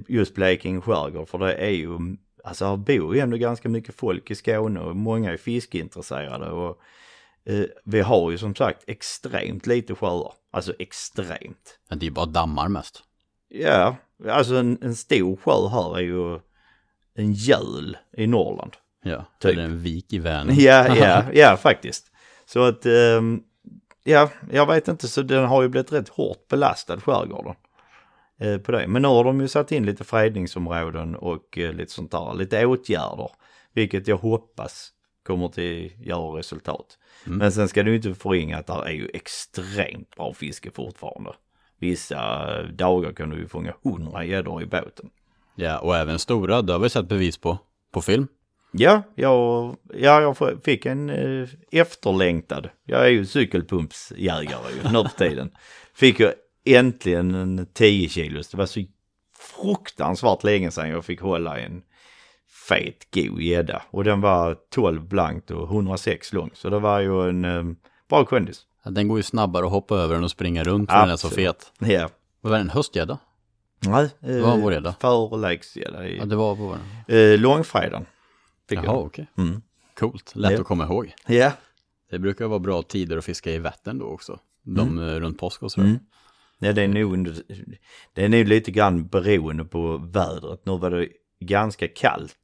[0.09, 1.29] just Blekinge skärgård.
[1.29, 4.97] För det är ju, alltså här bor ju ändå ganska mycket folk i Skåne och
[4.97, 6.51] många är fiskeintresserade.
[6.51, 6.79] Och
[7.45, 10.33] eh, vi har ju som sagt extremt lite sjöar.
[10.51, 11.79] Alltså extremt.
[11.89, 13.03] men det är ju bara dammar mest.
[13.49, 13.97] Ja,
[14.29, 16.41] alltså en, en stor sjö här är ju
[17.15, 18.77] en göl i Norrland.
[19.05, 19.51] Ja, Typ.
[19.51, 20.57] eller en vik i Vänern.
[20.59, 22.07] Ja, ja, ja faktiskt.
[22.47, 23.43] Så att, ehm,
[24.05, 27.55] ja, jag vet inte, så den har ju blivit rätt hårt belastad skärgården.
[28.43, 28.89] Eh, på det.
[28.89, 32.67] Men nu har de ju satt in lite fredningsområden och eh, lite sånt där, lite
[32.67, 33.31] åtgärder.
[33.73, 34.91] Vilket jag hoppas
[35.27, 36.99] kommer till göra resultat.
[37.25, 41.31] Men sen ska du inte förringa att det är ju extremt bra fiske fortfarande.
[41.79, 45.11] Vissa dagar kan du ju fånga hundra gäddor i båten.
[45.55, 47.59] Ja, och även stora, det har vi sett bevis på,
[47.93, 48.29] på film.
[48.73, 52.69] Ja, jag, ja, jag fick en eh, efterlängtad.
[52.85, 55.51] Jag är ju cykelpumpsjägare ju nu för tiden.
[55.95, 56.33] Fick jag
[56.65, 58.49] äntligen en 10 kilos.
[58.49, 58.81] Det var så
[59.39, 61.83] fruktansvärt länge sedan jag fick hålla en
[62.69, 63.83] fet god gädda.
[63.91, 66.51] Och den var 12 blankt och 106 lång.
[66.55, 67.63] Så det var ju en eh,
[68.09, 68.67] bra kondis.
[68.85, 71.17] Ja, Den går ju snabbare att hoppa över än att springa runt för den är
[71.17, 71.73] så fet.
[71.79, 72.09] Ja.
[72.41, 73.19] Vad var det, en höstgädda?
[73.87, 74.95] Nej, Vad var vår eh, gädda?
[75.01, 76.09] förläggsgädda.
[76.09, 76.63] Ja, det var på
[77.07, 77.15] vår.
[77.17, 78.07] Eh, långfredagen.
[78.69, 78.97] Jaha, jag.
[79.07, 79.27] okej.
[79.39, 79.63] Mm.
[79.99, 80.61] Coolt, lätt Ja.
[80.61, 81.15] att komma ihåg.
[81.27, 81.53] Ja,
[82.11, 84.39] Det brukar vara bra tider att fiska i Vättern då också.
[84.63, 85.87] De eh, runt påsk och sådär.
[85.89, 85.99] Mm.
[86.65, 87.37] Ja, det är nog, under-
[88.13, 90.67] det är nog lite grann beroende på vädret.
[90.67, 91.09] Nu var det
[91.41, 92.37] ganska kallt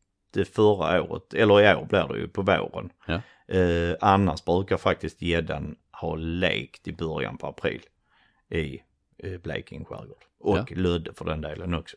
[0.54, 2.90] förra året, eller i år blir det ju på våren.
[3.06, 3.20] Ja.
[3.54, 7.80] Eh, annars brukar faktiskt gäddan ha lekt i början på april
[8.50, 8.80] i
[9.18, 10.24] eh, Blekinge skärgård.
[10.40, 10.66] Och Ja.
[10.70, 11.96] Lödde för den delen också.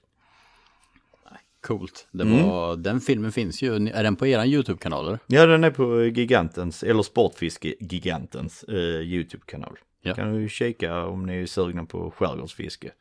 [1.62, 2.08] Coolt.
[2.12, 2.48] Det Mm.
[2.48, 5.18] var, Den filmen finns ju, är den på eran YouTube-kanal?
[5.28, 9.78] Ja, den är på Gigantens, eller Sportfiske-gigantens eh, YouTube-kanal.
[10.02, 10.16] Ja.
[10.16, 12.92] Kan du kika om ni är sugna på skärgårdsfiske.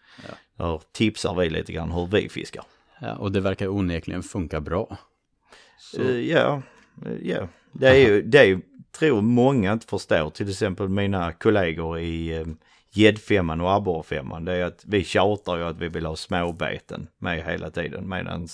[0.57, 2.65] Där tipsar vi lite grann hur vi fiskar.
[3.01, 4.99] Ja, och det verkar onekligen funka bra.
[5.99, 6.63] Eh, Ja,
[7.07, 7.49] eh, ja.
[7.73, 8.61] Det är ju, det är ju,
[8.99, 12.47] tror många inte förstår, till exempel mina kollegor i eh,
[12.91, 17.45] gäddfemman och abborrefemman, det är att vi tjatar ju att vi vill ha småbeten med
[17.45, 18.49] hela tiden medan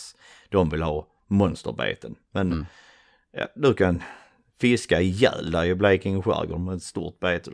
[0.48, 2.14] de vill ha monsterbeten.
[2.30, 2.66] Men
[3.32, 4.02] ja, du kan
[4.60, 7.50] fiska ihjäl dig i Blekinge skärgård med ett stort bete.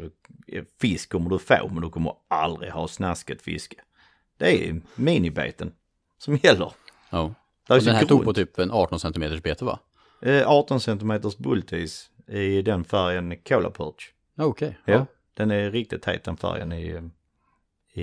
[0.46, 3.76] Eh, Fisk kommer du få men du kommer aldrig ha snasket fiske.
[4.36, 5.72] Det är minibeten
[6.18, 6.72] som gäller.
[7.10, 7.34] ja.
[7.68, 8.24] Det den här tog grunt.
[8.24, 9.78] på typ en 18 cm bete va?
[10.22, 14.10] Eh, 18 cm bultis i den färgen Cola Perch.
[14.34, 14.78] Ja, Okej.
[14.84, 14.92] Ja.
[14.92, 15.06] Ja.
[15.34, 17.02] Den är riktigt het den färgen i, eh,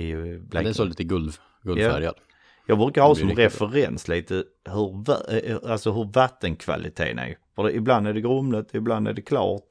[0.00, 0.74] i eh, Ja, det är Blekinge.
[0.74, 2.14] så lite guld, guldfärgad.
[2.66, 7.36] Jag brukar ha som referens lite hur, va- eh, alltså hur vattenkvaliteten är.
[7.56, 9.66] För det, ibland är det grumligt, ibland är det klart,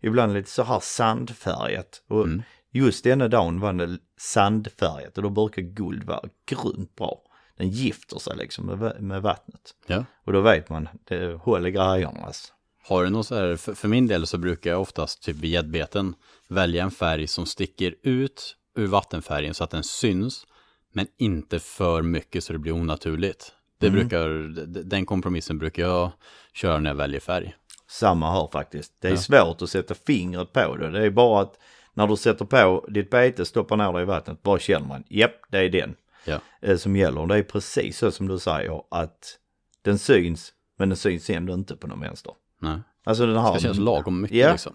[0.00, 2.02] ibland lite så här sandfärgat.
[2.08, 2.42] Och Mm.
[2.70, 7.18] just denna dagen var det sandfärgat och då brukar guld vara grymt bra.
[7.56, 9.74] Den gifter sig liksom med, med vattnet.
[9.86, 10.04] Ja.
[10.24, 12.52] Och då vet man, det håller grejerna alltså.
[12.84, 15.48] Har du någon så här, för, för min del så brukar jag oftast typ i
[15.48, 16.14] gäddbeten
[16.48, 20.46] välja en färg som sticker ut ur vattenfärgen så att den syns,
[20.92, 23.52] men inte för mycket så det blir onaturligt.
[23.78, 23.98] Det Mm.
[23.98, 24.28] brukar,
[24.84, 26.10] den kompromissen brukar jag
[26.52, 27.54] köra när jag väljer färg.
[27.88, 28.92] Samma här faktiskt.
[29.00, 29.16] Det är Ja.
[29.16, 30.90] svårt att sätta fingret på det.
[30.90, 31.58] Det är bara att
[31.94, 35.34] när du sätter på ditt bete, stoppar ner det i vattnet, bara känner man, japp,
[35.50, 35.94] det är den.
[36.24, 36.38] Ja.
[36.60, 37.26] eh, som gäller.
[37.26, 39.38] Det är precis så som du säger att
[39.82, 42.32] den syns men den syns ändå inte på någon vänster.
[42.58, 42.78] Nej.
[43.04, 43.50] Alltså den Det har...
[43.52, 44.50] ska kännas lagom mycket Ja.
[44.52, 44.72] liksom.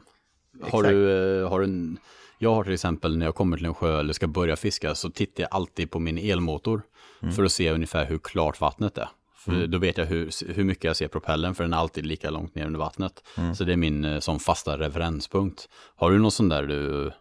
[0.62, 0.88] Har Exakt.
[0.90, 1.98] du, eh, har du en,
[2.38, 5.10] jag har till exempel när jag kommer till en sjö eller ska börja fiska så
[5.10, 6.82] tittar jag alltid på min elmotor
[7.22, 7.34] Mm.
[7.34, 9.10] för att se ungefär hur klart vattnet är.
[9.36, 12.30] För då vet jag hur, hur mycket jag ser propellen för den är alltid lika
[12.30, 13.24] långt ner under vattnet.
[13.38, 13.56] Mm.
[13.56, 15.70] Så det är min eh, sån fasta referenspunkt.
[15.96, 17.12] Har du någon sån där du,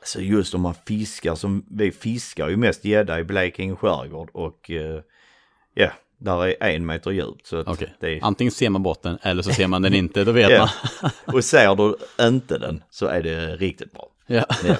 [0.00, 4.70] Alltså just om man fiskar som, vi fiskar ju mest gädda i Blekinge skärgård och
[4.70, 5.00] eh,
[5.74, 7.46] ja, där är en meter djupt.
[7.46, 7.62] Så
[8.00, 10.68] det är, antingen ser man botten eller så ser man den inte, då vet man.
[11.34, 11.96] och ser du
[12.26, 14.08] inte den så är det riktigt bra.
[14.26, 14.44] Ja.
[14.64, 14.76] Ja.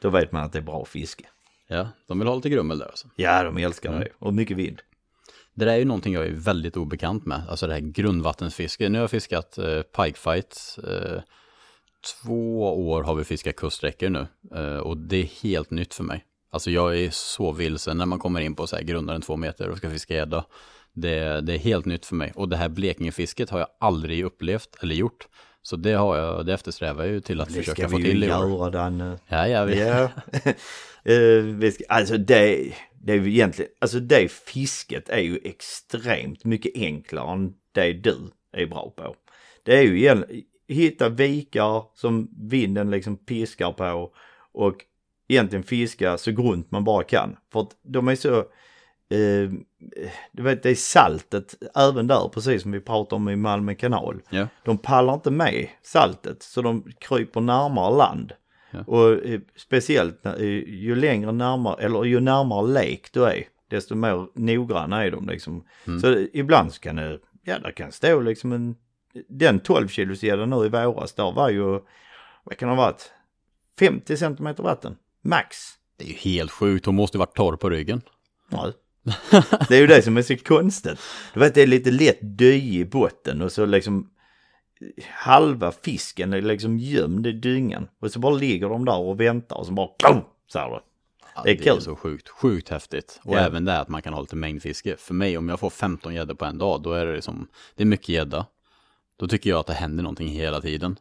[0.00, 1.24] Då vet man att det är bra fiske.
[1.68, 3.08] ja, de vill ha lite grummel där alltså.
[3.16, 4.00] Ja, de älskar Mm.
[4.00, 4.08] det.
[4.18, 4.80] Och mycket vind.
[5.54, 8.88] Det där är ju någonting jag är väldigt obekant med, alltså det här grundvattensfiske.
[8.88, 10.78] Nu har jag fiskat eh, pikefights.
[10.78, 11.20] Eh,
[12.22, 16.24] två år har vi fiskat kuststräckor nu eh, och det är helt nytt för mig.
[16.52, 19.36] Alltså jag är så vilsen när man kommer in på så här grundare än två
[19.36, 20.44] meter och ska fiska gädda.
[20.92, 24.76] Det, det är helt nytt för mig och det här Blekingefisket har jag aldrig upplevt
[24.82, 25.28] eller gjort.
[25.62, 28.02] Så det har jag, det eftersträvar jag ju till att Det försöka ska få vi
[28.02, 28.48] ju till i år.
[28.48, 29.18] göra Danne.
[29.28, 29.78] Ja, jag vet.
[29.88, 30.10] Ja.
[31.04, 36.44] Eh, vi ska, alltså det, det är ju egentligen, alltså det fisket är ju extremt
[36.44, 38.16] mycket enklare än det du
[38.52, 39.16] är bra på.
[39.62, 40.24] Det är ju igen,
[40.68, 44.12] hitta vikar som vinden liksom piskar på
[44.52, 44.76] och
[45.32, 47.36] egentligen fiska så grunt man bara kan.
[47.52, 48.38] För att de är så,
[49.08, 49.50] eh,
[50.32, 54.22] du vet det är saltet även där precis som vi pratade om i Malmö kanal.
[54.30, 54.48] Ja.
[54.64, 58.32] De pallar inte med saltet så de kryper närmare land.
[58.70, 58.84] Ja.
[58.86, 63.94] Och eh, speciellt när, eh, ju längre närmare, eller ju närmare lek du är, desto
[63.94, 65.64] mer noggranna är de liksom.
[65.86, 66.00] Mm.
[66.00, 68.74] Så ibland så kan det, ja där kan stå liksom en,
[69.28, 71.80] den 12 kilos gäddan nu i våras, där var ju,
[72.44, 73.12] vad kan det ha varit,
[73.78, 75.56] 50 centimeter vatten, max.
[75.98, 78.02] Det är ju helt sjukt, hon måste ju varit torr på ryggen.
[78.48, 78.72] Nej.
[79.68, 80.98] Det är ju det som är så konstigt.
[81.34, 84.10] Du vet det är lite lätt dy i botten och så liksom
[85.10, 87.88] halva fisken är liksom gömd i dyngan.
[88.00, 90.80] Och så bara ligger de där och väntar och så bara boom, så här då.
[91.34, 91.80] Ja, Det är kul.
[91.82, 93.20] så sjukt, sjukt häftigt.
[93.24, 93.38] Och Ja.
[93.38, 94.96] även det att man kan ha lite mängdfiske.
[94.96, 97.82] För mig, om jag får 15 gäddor på en dag, då är det liksom, det
[97.82, 98.46] är mycket gädda.
[99.16, 100.96] Då tycker jag att det händer någonting hela tiden.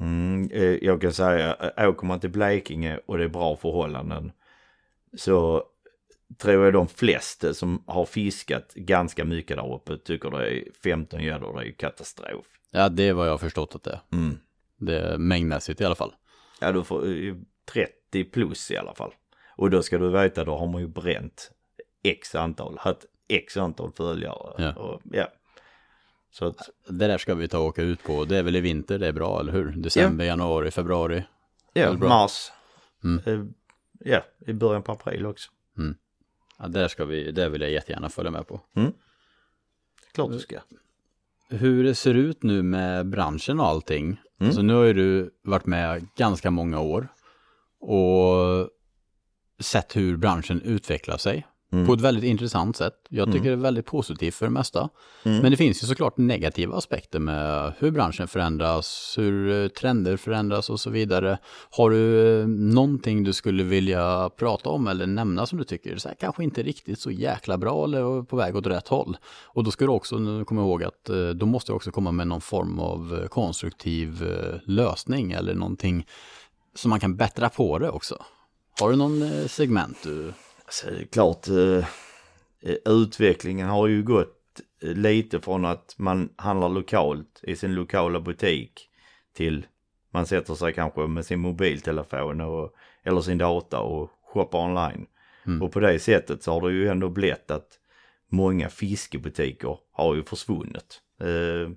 [0.00, 4.32] Mm, eh, jag kan säga, eh, åker man till Blekinge och det är bra förhållanden
[5.16, 5.64] så
[6.38, 11.22] tror jag de flesta som har fiskat ganska mycket där uppe tycker det är 15
[11.22, 12.46] gäddor, det är ju katastrof.
[12.70, 14.00] Ja, det är vad jag har förstått att det är.
[14.12, 14.38] Mm.
[14.76, 16.12] Det är mängdmässigt i alla fall.
[16.60, 17.34] Ja, du får eh,
[17.72, 19.12] 30 plus i alla fall.
[19.56, 21.50] Och då ska du veta, då har man ju bränt
[22.02, 24.54] x antal, haft x antal följare.
[24.58, 24.72] Ja.
[24.74, 25.28] Och, ja.
[26.30, 28.24] Så att, Det där ska vi ta och åka ut på.
[28.24, 29.72] Det är väl i vinter, det är bra, eller hur?
[29.72, 31.24] December, januari, februari.
[31.72, 32.50] ja, mars.
[33.04, 33.22] Mm.
[33.26, 33.46] Eh,
[34.00, 35.50] ja, i början på april också.
[36.58, 38.60] Ja, där ska vi, det vill jag jättegärna följa med på.
[40.12, 40.58] Klart du ska.
[41.48, 44.20] Hur det ser ut nu med branschen och allting.
[44.40, 44.52] Mm.
[44.52, 47.08] Så nu har ju du varit med ganska många år.
[47.80, 48.68] Och
[49.58, 51.46] sett hur branschen utvecklar sig.
[51.72, 51.86] Mm.
[51.86, 52.94] På ett väldigt intressant sätt.
[53.08, 54.88] Jag tycker det är väldigt positivt för det mesta.
[55.22, 55.38] Mm.
[55.38, 60.70] Men det finns ju såklart negativa aspekter med hur branschen förändras, hur eh, trender förändras
[60.70, 61.38] och så vidare.
[61.70, 66.08] Har du eh, någonting du skulle vilja prata om eller nämna som du tycker så
[66.08, 69.16] här, kanske inte riktigt så jäkla bra eller på väg åt rätt håll?
[69.44, 72.26] Och då ska du också komma ihåg att eh, då måste du också komma med
[72.26, 74.24] någon form av konstruktiv
[74.64, 76.06] lösning eller någonting
[76.74, 78.24] som man kan bättra på det också.
[78.80, 80.32] Har du någon segment du...
[80.70, 81.88] Alltså, det är klart, eh,
[82.62, 88.20] eh, utvecklingen har ju gått eh, lite från att man handlar lokalt i sin lokala
[88.20, 88.88] butik
[89.34, 89.66] till
[90.10, 95.06] man sätter sig kanske med sin mobiltelefon och, eller sin data och shoppar online.
[95.46, 95.62] Mm.
[95.62, 97.68] Och på det sättet så har det ju ändå blivit att
[98.28, 101.00] många fiskebutiker har ju försvunnit.
[101.20, 101.70] Eh,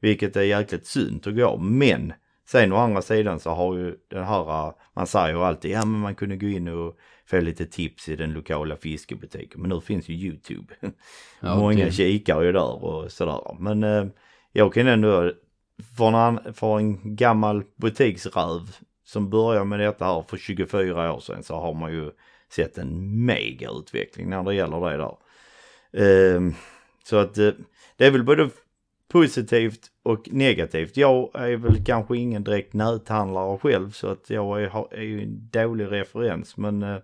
[0.00, 1.56] vilket är jäkligt synd att gå.
[1.56, 2.12] Men
[2.46, 6.00] sen å andra sidan så har ju den här, man säger ju alltid, ja men
[6.00, 6.96] man kunde gå in och
[7.30, 9.60] få lite tips i den lokala fiskebutiken.
[9.60, 10.74] Men nu finns ju YouTube.
[11.40, 13.56] Ja, Många det- kikar ju där och sådär.
[13.58, 14.06] Men eh,
[14.52, 15.32] jag kan ändå,
[15.96, 21.42] för en, för en gammal butiksröv som började med detta här för 24 år sedan
[21.42, 22.10] så har man ju
[22.50, 25.16] sett en mega utveckling när det gäller det där.
[26.36, 26.54] Ehm,
[27.04, 27.50] så att eh,
[27.96, 28.50] det är väl både
[29.08, 30.96] positivt och negativt.
[30.96, 35.48] Jag är väl kanske ingen direkt näthandlare själv så att jag är, är ju en
[35.52, 36.96] dålig referens men eh,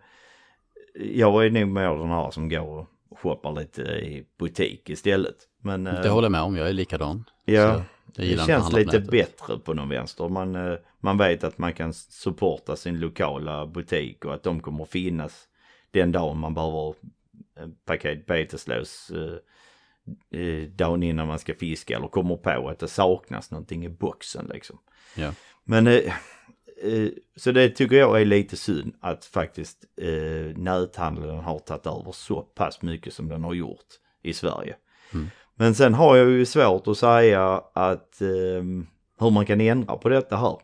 [0.95, 5.37] jag är nog mer den här som går och shoppar lite i butik istället.
[5.61, 7.25] Men eh, Det håller jag med om, jag är likadan.
[7.45, 10.29] ja, det känns lite bättre på någon vänster.
[10.29, 14.85] Man, eh, man vet att man kan supporta sin lokala butik och att de kommer
[14.85, 15.49] finnas
[15.91, 16.95] den dagen man behöver
[17.57, 22.89] en paket beteslös eh, eh, dagen innan man ska fiska eller kommer på att det
[22.89, 24.79] saknas någonting i boxen liksom.
[25.17, 25.33] Ja.
[25.65, 26.13] Men eh, eh,
[27.37, 32.41] så det tycker jag är lite synd att faktiskt eh, näthandeln har tagit över så
[32.41, 33.87] pass mycket som den har gjort
[34.23, 34.77] i Sverige.
[35.15, 35.31] Mm.
[35.55, 38.63] Men sen har jag ju svårt att säga att eh,
[39.19, 40.59] hur man kan ändra på detta här.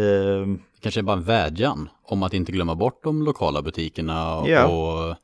[0.00, 0.46] Eh,
[0.80, 4.66] Kanske är bara en vädjan om att inte glömma bort de lokala butikerna och, Ja.
[4.66, 5.16] och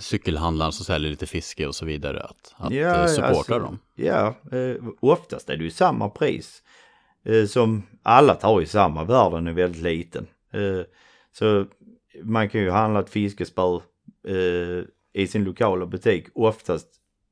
[0.00, 2.22] cykelhandlaren som säljer lite fiske och så vidare.
[2.22, 3.78] Att, att eh, supporta alltså, dem.
[3.94, 6.62] Ja, eh, oftast är det ju samma pris.
[7.24, 10.26] Eh, som alla tar i samma, världen är väldigt liten.
[10.52, 10.80] Eh,
[11.32, 11.66] så
[12.22, 13.80] man kan ju handla ett fiskespö
[14.28, 16.88] eh, i sin lokala butik oftast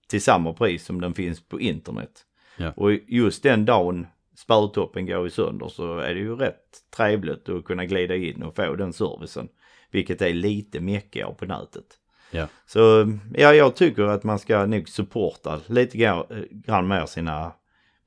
[0.09, 2.25] till samma pris som den finns på internet.
[2.57, 2.73] Ja.
[2.77, 7.65] Och just den dagen spötoppen går i sönder så är det ju rätt trevligt att
[7.65, 9.49] kunna glida in och få den servicen.
[9.91, 11.87] Vilket är lite meckigare på nätet.
[12.31, 12.47] Ja.
[12.67, 17.53] Så ja, jag tycker att man ska nog supporta lite grann, grann mer sina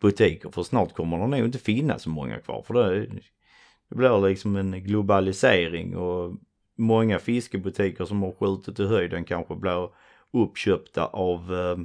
[0.01, 0.49] butiker.
[0.49, 2.63] För snart kommer det nog inte finnas så många kvar.
[2.67, 3.05] För det,
[3.89, 6.35] det blir liksom en globalisering och
[6.77, 9.89] många fiskebutiker som har skjutit i höjden kanske blir
[10.33, 11.79] uppköpta av eh,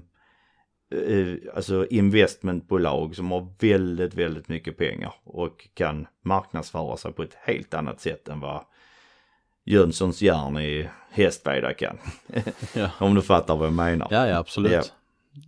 [1.01, 7.37] eh, alltså investmentbolag som har väldigt, väldigt mycket pengar och kan marknadsföra sig på ett
[7.41, 8.65] helt annat sätt än vad
[9.65, 11.99] Jönssons järn i Hästveda kan.
[12.75, 12.91] Ja.
[12.99, 14.09] Om du fattar vad jag menar.
[14.11, 14.73] Ja, ja, absolut.
[14.73, 14.83] Ja.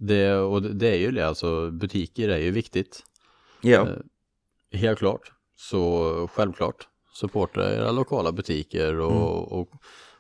[0.01, 3.03] Det, och det- är ju det, alltså butiker är ju viktigt.
[3.61, 5.33] Ja, Eh, Helt klart.
[5.57, 9.69] Så självklart, supporta era lokala butiker och, och,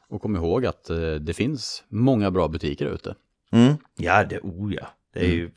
[0.09, 3.14] och kom ihåg att eh, det finns många bra butiker ute.
[3.52, 3.74] mm.
[3.96, 4.87] ja det, oh ja.
[5.12, 5.37] Det är Mm.
[5.37, 5.50] ju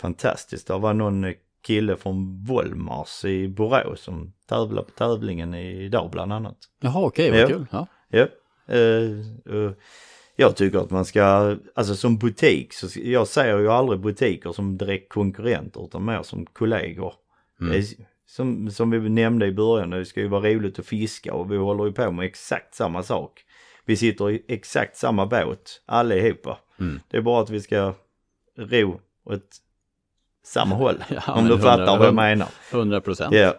[0.00, 0.66] fantastiskt.
[0.66, 6.56] Det var någon kille från Volmars i Borås som tävlar på tävlingen idag bland annat.
[6.80, 7.48] Jaha, okej, vad Ja.
[7.48, 7.66] kul.
[7.70, 7.86] Ja.
[8.08, 8.26] Ja.
[8.74, 9.10] Eh,
[9.56, 9.72] eh,
[10.36, 14.78] jag tycker att man ska, alltså som butik, så jag ser ju aldrig butiker som
[14.78, 17.14] direkt konkurrenter utan mer som kollegor.
[17.60, 17.82] Mm.
[18.26, 21.56] Som, som vi nämnde i början, det ska ju vara roligt att fiska och vi
[21.56, 23.44] håller ju på med exakt samma sak.
[23.84, 26.58] Vi sitter i exakt samma båt allihopa.
[26.80, 27.00] Mm.
[27.08, 27.94] Det är bara att vi ska
[28.58, 29.56] ro åt
[30.44, 31.04] samma håll.
[31.08, 32.48] Ja, om du fattar vad jag menar.
[32.72, 33.34] 100 procent.
[33.34, 33.54] Ja,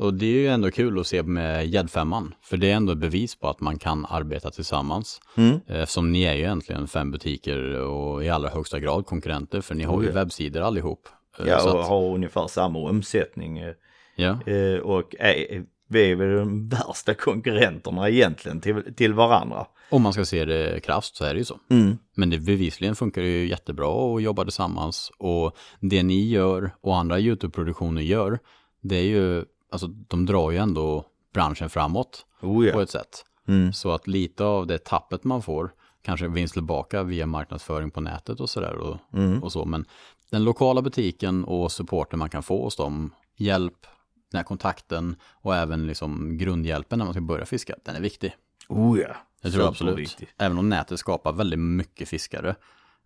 [0.00, 2.34] Och det är ju ändå kul att se med gäddfemman.
[2.42, 5.20] För det är ändå bevis på att man kan arbeta tillsammans.
[5.36, 5.60] Mm.
[5.66, 9.60] Eftersom ni är ju egentligen fem butiker och i allra högsta grad konkurrenter.
[9.60, 10.14] För ni har ju ja.
[10.14, 11.08] webbsidor allihop.
[11.38, 13.58] Eh, ja och att, har ungefär samma omsättning.
[13.58, 13.74] eh,
[14.16, 14.38] ja.
[14.46, 19.66] Eh, och är, vi är väl de värsta konkurrenterna egentligen till, till varandra.
[19.90, 21.58] Om man ska se det krasst så är det ju så.
[21.70, 21.98] Mm.
[22.14, 25.12] Men det bevisligen funkar det ju jättebra att jobba tillsammans.
[25.18, 28.38] Och det ni gör och andra YouTube-produktioner gör,
[28.80, 31.04] det är ju, alltså de drar ju ändå
[31.34, 32.82] branschen framåt Oh på ja.
[32.82, 33.24] ett sätt.
[33.48, 33.72] Mm.
[33.72, 38.40] Så att lite av det tappet man får kanske vinst tillbaka via marknadsföring på nätet
[38.40, 39.42] och sådär och, Mm.
[39.42, 39.64] och så.
[39.64, 39.84] Men
[40.30, 43.86] den lokala butiken och supporten man kan få hos dem, hjälp,
[44.30, 48.36] den här kontakten och även liksom grundhjälpen när man ska börja fiska, den är viktig.
[48.68, 49.16] Oh ja.
[49.42, 49.92] Det tror jag absolut.
[49.94, 50.32] Superviktigt.
[50.38, 52.56] Även om nätet skapar väldigt mycket fiskare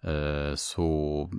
[0.03, 1.31] eh, så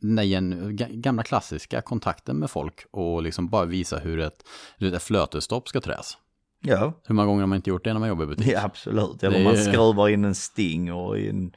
[0.00, 4.44] nej, en, ga- gamla klassiska kontakten med folk och liksom bara visa hur ett,
[4.78, 6.18] hur ett flötesstopp ska träs.
[6.60, 6.92] Ja.
[7.04, 8.46] Hur många gånger har man inte gjort det när man jobbar i butik?
[8.52, 9.22] ja, absolut.
[9.22, 11.52] Eller Det man skruvar in en sting och en,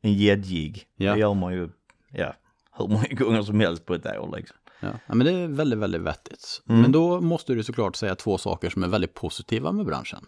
[0.00, 0.84] en gäddjigg.
[0.96, 1.12] Ja.
[1.14, 1.68] Det gör man ju,
[2.12, 2.34] ja,
[2.78, 4.56] hur många gånger som helst på ett år liksom.
[4.82, 4.88] Ja.
[5.06, 6.62] ja, men det är väldigt, väldigt vettigt.
[6.68, 6.80] Mm.
[6.82, 10.24] Men då måste du såklart säga två saker som är väldigt positiva med branschen.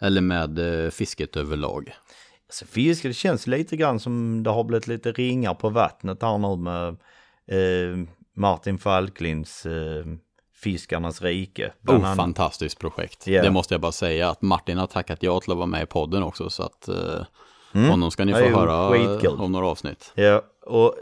[0.00, 1.94] Eller med eh, fisket överlag.
[2.48, 6.38] Alltså fiske, det känns lite grann som det har blivit lite ringar på vattnet här
[6.38, 6.88] nu med
[7.50, 10.04] eh, Martin Falklinds eh,
[10.54, 11.72] Fiskarnas rike.
[11.88, 12.16] Oh, annat.
[12.16, 13.26] fantastiskt projekt.
[13.26, 13.42] Ja.
[13.42, 15.86] Det måste jag bara säga att Martin har tackat ja till att vara med i
[15.86, 16.50] podden också.
[16.50, 17.24] Så att eh,
[17.74, 17.90] Mm.
[17.90, 19.40] honom ska ni få höra skitkul.
[19.40, 20.12] om några avsnitt.
[20.14, 20.94] Ja, och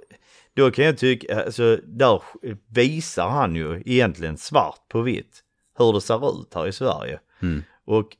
[0.55, 2.23] då kan jag tycka, alltså där
[2.69, 5.41] visar han ju egentligen svart på vitt
[5.79, 7.21] hur det ser ut här i Sverige.
[7.43, 7.63] Mm.
[7.85, 8.17] Och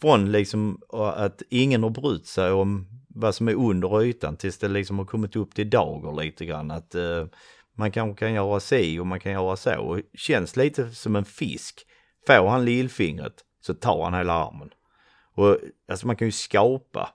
[0.00, 4.68] från liksom att ingen har brytt sig om vad som är under ytan tills det
[4.68, 6.70] liksom har kommit upp till dagar lite grann.
[6.70, 7.26] Att eh,
[7.76, 9.80] man kanske kan göra si och man kan göra så.
[9.80, 11.86] Och känns lite som en fisk.
[12.26, 14.70] Får han lillfingret så tar han hela armen.
[15.34, 17.10] Och alltså man kan ju skapa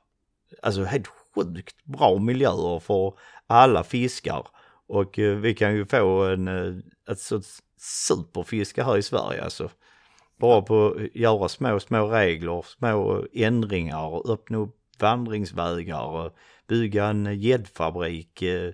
[0.62, 3.14] alltså helt sjukt bra miljöer för
[3.48, 4.48] alla fiskar.
[4.88, 6.74] Och eh, vi kan ju få en eh,
[7.12, 9.70] ett sorts superfiske här i Sverige alltså.
[10.40, 16.32] Bara på att göra små, små regler, små ändringar, öppna upp vandringsvägar,
[16.68, 18.42] bygga en gäddfabrik.
[18.42, 18.72] eh,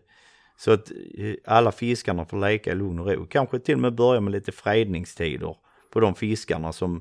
[0.57, 3.25] Så att eh, alla fiskarna får leka i lugn och ro.
[3.29, 5.55] Kanske till och med börja med lite fredningstider
[5.93, 6.95] på de fiskarna som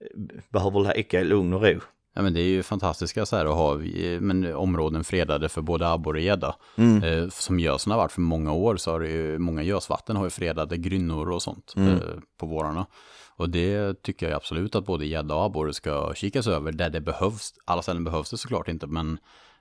[0.00, 1.80] eh, behöver leka i lugn och ro.
[2.14, 3.74] Ja men det är ju fantastiska så här att ha
[4.20, 6.56] men, områden fredade för både abborre och gädda.
[6.76, 7.02] Mm.
[7.02, 10.24] Eh, som gösen har varit för många år så har det ju, många gösvatten har
[10.24, 11.92] ju fredade grynnor och sånt Mm.
[11.94, 12.00] eh,
[12.40, 12.86] på vårarna.
[13.36, 17.00] Och det tycker jag absolut att både gädda och abborre ska kikas över där det
[17.00, 17.54] behövs.
[17.64, 19.18] Alla ställen behövs det såklart inte men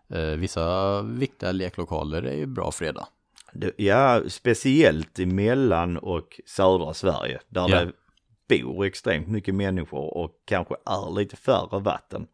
[0.09, 3.07] eh, vissa viktiga leklokaler är ju bra att freda.
[3.53, 7.39] Det- Ja, speciellt i mellan och södra Sverige.
[7.49, 7.85] Där Ja.
[7.85, 12.27] det bor extremt mycket människor och kanske är lite färre vatten.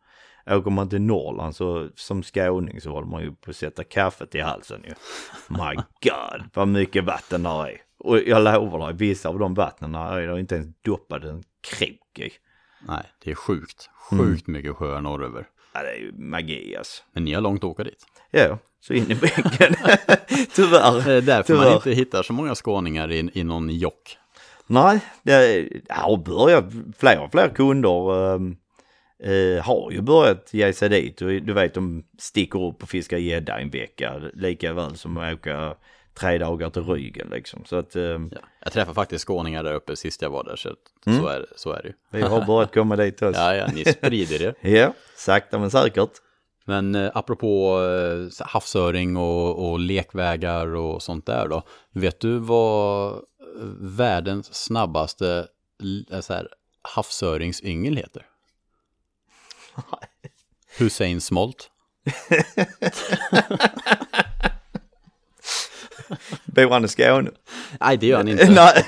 [0.49, 4.35] Åker man till Norrland så som skåning så håller man ju på att sätta kaffet
[4.35, 4.93] i halsen ju.
[5.49, 7.81] My God, vad mycket vatten där är.
[8.03, 12.19] Och jag lovar dig, vissa av de vattnen är det inte ens doppat en krok
[12.19, 12.31] i.
[12.87, 13.89] Nej, det är sjukt.
[14.11, 14.25] Mm.
[14.25, 15.47] Sjukt mycket sjöar norröver.
[15.73, 17.03] Ja, det är ju magi alltså.
[17.13, 18.05] Men ni har långt att åka dit.
[18.31, 19.73] Ja, så in i bänken.
[20.55, 21.05] Tyvärr.
[21.05, 21.75] Det är därför man Tyvärr.
[21.75, 24.17] inte hittar så många skåningar i, i någon jock.
[24.67, 26.65] Nej, det har börjat,
[26.97, 28.55] fler och fler kunder ehm,
[29.23, 33.17] eh, har ju börjat ge sig dit och du vet de sticker upp och fiskar
[33.17, 35.75] gädda en vecka lika väl som att åka
[36.13, 37.65] tre dagar till Rügen liksom.
[37.65, 38.39] Så att ehm, Ja.
[38.63, 41.71] Jag träffade faktiskt skåningar där uppe sist jag var där, så, att- så, är, så
[41.71, 41.93] är det ju.
[42.11, 43.41] vi har börjat komma dit också.
[43.41, 44.55] Ja, ja, ni sprider det.
[44.69, 46.11] Ja, sakta men säkert.
[46.65, 51.63] Men eh, apropå eh, havsöring och, och lekvägar och sånt där då.
[51.91, 53.19] Vet du vad eh,
[53.79, 55.47] världens snabbaste
[56.11, 56.47] eh, så här,
[56.81, 58.25] havsöringsyngel heter?
[60.79, 61.71] Hussein Smolt.
[66.45, 67.29] Bor han i Skåne?
[67.79, 68.49] Nej, det gör han inte.
[68.49, 68.85] Nej.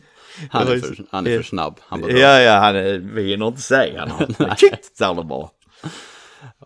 [0.50, 1.80] Han är för, han är för snabb.
[1.82, 4.56] Han bara ja, ja, han är, vi hinner inte säga han.
[4.56, 5.48] Shit, sa det bara.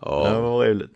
[0.01, 0.29] Ja.
[0.29, 0.91] Det var roligt.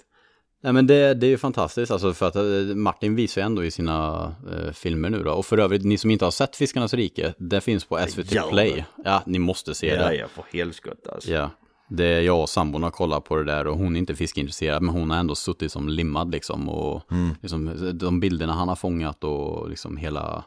[0.63, 2.41] Nej men det, det är ju fantastiskt alltså för att eh,
[2.75, 5.31] Martin visar ju ändå i sina eh, filmer nu då.
[5.31, 8.85] Och för övrigt, ni som inte har sett Fiskarnas rike, det finns på SVT Play.
[9.05, 10.15] Ja, ni måste se Ja, det.
[10.15, 11.31] ja, för helskott alltså.
[11.31, 11.49] Ja.
[11.89, 14.83] Det är jag och sambon har kollat på det där och hon är inte fiskeintresserad
[14.83, 16.69] men hon har ändå suttit som limmad liksom.
[16.69, 17.03] Och
[17.41, 20.43] liksom, de bilderna han har fångat och liksom hela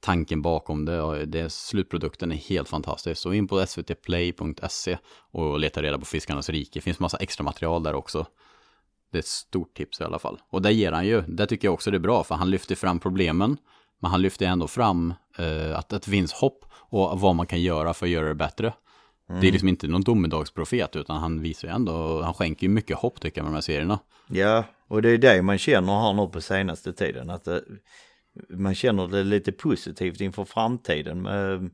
[0.00, 3.20] tanken bakom det, det slutprodukten är helt fantastisk.
[3.20, 4.98] Så in på svtplay.se
[5.30, 6.70] och leta reda på Fiskarnas rike.
[6.74, 8.26] Det finns massa extra material där också.
[9.12, 10.40] Det är ett stort tips i alla fall.
[10.50, 12.74] Och där ger han ju, där tycker jag också det är bra, för han lyfter
[12.74, 13.56] fram problemen.
[14.00, 17.62] Men han lyfter ändå fram eh, att, att det finns hopp och vad man kan
[17.62, 18.72] göra för att göra det bättre.
[19.26, 22.96] Det är liksom inte någon domedagsprofet, utan han visar ju ändå, han skänker ju mycket
[22.96, 23.98] hopp tycker jag med de här serierna.
[24.28, 27.30] Ja, och det är det man känner här nu på senaste tiden.
[27.30, 27.62] Att det,
[28.50, 31.70] man känner det lite positivt inför framtiden med,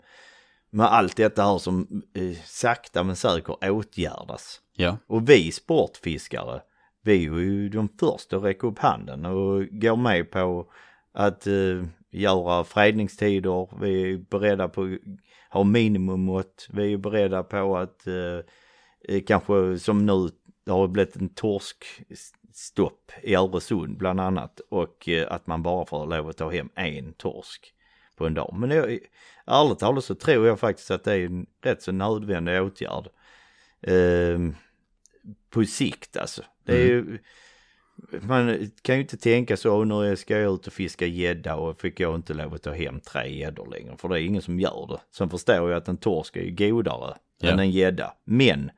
[0.70, 4.60] med allt detta här som eh, sakta men säkert åtgärdas.
[4.76, 6.60] Ja, Och vi sportfiskare,
[7.02, 10.70] vi är ju de första att räcka upp handen och gå med på
[11.14, 13.80] att eh, göra fredningstider.
[13.80, 14.90] Vi är beredda på att
[15.50, 16.66] ha minimummått.
[16.70, 18.40] Vi är beredda på att eh,
[19.08, 20.28] eh, kanske som nu
[20.68, 26.06] det har blivit en torskstopp i Öresund bland annat och eh, att man bara får
[26.06, 27.74] lov att ta hem en torsk
[28.16, 28.54] på en dag.
[28.58, 28.98] Men jag,
[29.46, 33.08] ärligt talat så tror jag faktiskt att det är en rätt så nödvändig åtgärd.
[33.80, 34.38] Eh,
[35.50, 36.42] på sikt alltså.
[36.64, 37.18] Det är ju,
[38.22, 42.00] man kan ju inte tänka så, nu ska jag ut och fiska gädda och fick
[42.00, 43.96] jag inte lov att ta hem tre gäddor längre.
[43.96, 45.00] För det är ingen som gör det.
[45.16, 47.50] Sen förstår jag att en torsk är ju godare Ja.
[47.50, 48.12] än en gädda.
[48.24, 48.70] Men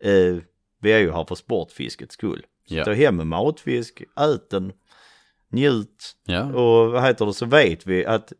[0.00, 0.36] eh,
[0.80, 2.46] vi är ju här för sportfiskets skull.
[2.68, 2.84] Så Ja.
[2.84, 4.72] ta hem en matfisk, ät den,
[5.48, 6.16] njut.
[6.26, 8.32] ja, Och vad heter det så vet vi att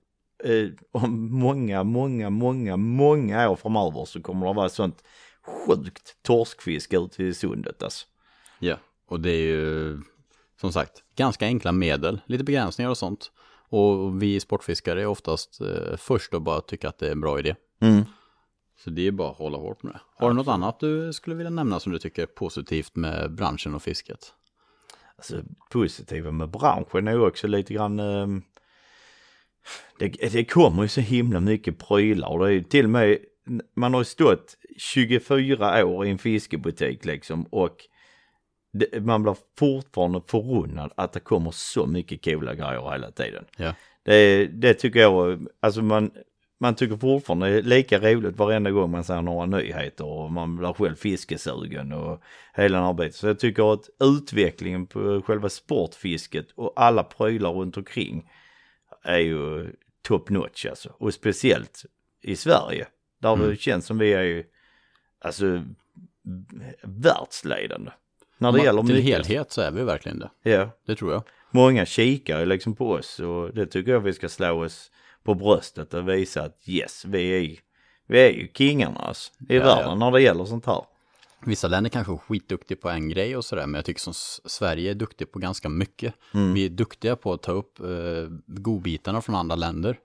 [0.45, 5.05] eh, om många, många, många, många år framöver så kommer det vara sånt
[5.43, 8.07] sjukt torskfisk ute i sundet alltså.
[8.59, 8.77] ja.
[9.07, 9.99] Och det är ju,
[10.61, 13.33] som sagt, ganska enkla medel, lite begränsningar och sånt.
[13.69, 17.39] Och vi sportfiskare är oftast eh, först och bara tycka att det är en bra
[17.39, 17.55] idé.
[17.81, 18.05] Mm.
[18.85, 20.01] Så det är bara att hålla hårt med det.
[20.17, 23.75] Har du något annat du skulle vilja nämna som du tycker är positivt med branschen
[23.75, 24.35] och fisket?
[25.17, 28.43] Alltså positiva med branschen är ju också lite grann ehm,
[29.99, 33.19] det, det kommer ju så himla mycket prylar och det är ju till och med
[33.77, 37.77] man har stått 24 år i en fiskebutik liksom och
[38.73, 43.45] det, man blir fortfarande förundrad att det kommer så mycket coola grejer hela tiden.
[43.57, 43.75] Ja.
[44.03, 46.11] Det, det tycker jag, alltså man,
[46.61, 50.57] man tycker fortfarande det är lika roligt varenda gång man ser några nyheter och man
[50.57, 52.23] blir själv fiskesugen och
[52.55, 53.13] hela den här biten.
[53.13, 58.31] Så jag tycker att utvecklingen på själva sportfisket och alla prylar runt omkring
[59.03, 60.95] är ju top notch alltså.
[60.99, 61.85] Och speciellt
[62.23, 62.87] i Sverige.
[63.19, 64.45] Där det känns som vi är ju,
[65.21, 65.65] alltså
[66.83, 67.91] världsledande.
[68.41, 69.05] När det Ma- gäller Till mycket.
[69.27, 70.31] helhet så är vi verkligen det.
[70.51, 71.23] Ja, Det tror jag.
[71.51, 74.91] många kikar ju liksom på oss och det tycker jag vi ska slå oss
[75.25, 77.59] på bröstet och visa att yes, vi är,
[78.07, 79.95] vi är ju kingarna alltså, i Ja, världen ja.
[79.95, 80.83] när det gäller sånt här.
[81.45, 84.13] Vissa länder kanske är skitduktiga på en grej och sådär, men jag tycker som
[84.45, 86.15] Sverige är duktig på ganska mycket.
[86.55, 87.87] Vi är duktiga på att ta upp eh,
[88.47, 89.99] godbitarna från andra länder.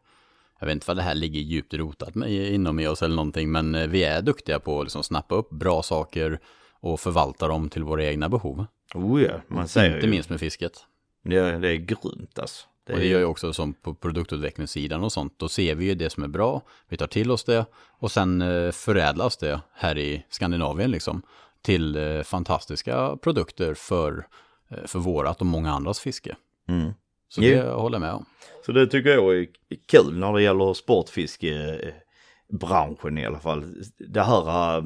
[0.59, 3.51] Jag vet inte vad det här ligger djupt rotat med, inom i oss eller någonting,
[3.51, 6.39] men eh, vi är duktiga på att liksom snappa upp bra saker
[6.85, 8.65] och förvalta dem till våra egna behov.
[8.93, 10.11] Oh ja, man säger Inte ju.
[10.11, 10.85] minst med fisket.
[11.23, 12.67] Det, det är grymt alltså.
[12.83, 15.33] Det Och det gör ju också som på produktutvecklingssidan och sånt.
[15.37, 18.41] Då ser vi ju det som är bra, vi tar till oss det och sen
[18.41, 21.21] eh, förädlas det här i Skandinavien liksom
[21.61, 24.27] till eh, fantastiska produkter för,
[24.69, 26.35] eh, för vårat och många andras fiske.
[26.67, 26.93] Mm.
[27.29, 28.25] Så det håller jag med om.
[28.65, 29.47] Så det tycker jag är
[29.87, 33.65] kul när det gäller sportfiskebranschen i alla fall.
[33.97, 34.83] Det här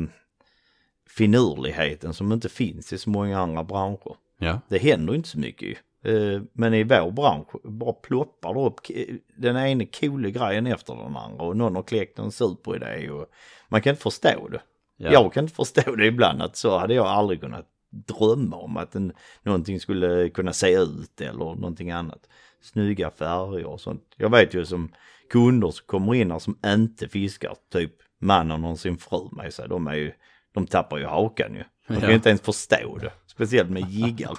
[1.18, 4.16] finurligheten som inte finns i så många andra branscher.
[4.40, 5.76] Ja, Det händer inte så mycket ju.
[6.14, 8.94] Eh, Men i vår bransch bara ploppar det upp k-
[9.38, 13.26] den ena coola grejen efter den andra och någon har kläckt en superidé och
[13.70, 14.62] man kan inte förstå det.
[14.98, 15.12] ja.
[15.12, 18.96] Jag kan inte förstå det ibland att så hade jag aldrig kunnat drömma om att
[18.96, 22.30] en, någonting skulle kunna se ut eller någonting annat.
[22.62, 24.04] Snygga färger och sånt.
[24.18, 24.92] Jag vet ju som
[25.30, 27.92] kunder som kommer in här som inte fiskar, typ
[28.22, 30.12] mannen och sin fru med sig, de är ju,
[30.54, 31.64] de tappar ju hakan ju.
[31.88, 32.10] De kan Ja.
[32.10, 33.12] ju inte ens förstå det.
[33.28, 34.38] Speciellt med jiggar.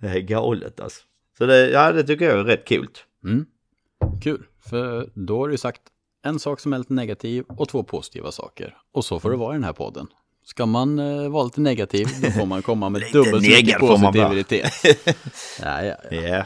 [0.00, 1.02] Det är galet alltså.
[1.38, 2.88] Så det, ja det tycker jag är rätt kul.
[3.24, 3.46] Mm.
[4.22, 5.82] Kul, för då har du sagt
[6.24, 8.76] en sak som är lite negativ och två positiva saker.
[8.92, 10.06] Och så får det vara i den här podden.
[10.44, 14.72] Ska man eh, vara lite negativ, då får man komma med dubbelt så mycket positivitet.
[15.62, 16.20] ja, ja, ja.
[16.20, 16.44] Ja.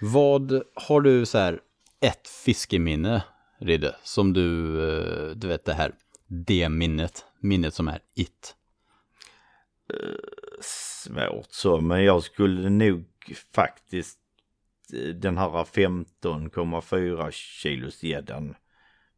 [0.00, 1.60] Vad har du så här
[2.00, 3.22] ett fiskeminne,
[3.60, 5.92] Ridde, som du, eh, du vet det här,
[6.28, 8.54] det minnet, minnet som är it.
[10.60, 13.04] svårt så, men jag skulle nog
[13.54, 14.18] faktiskt
[14.92, 18.54] eh, den här 15,4 kilos gäddan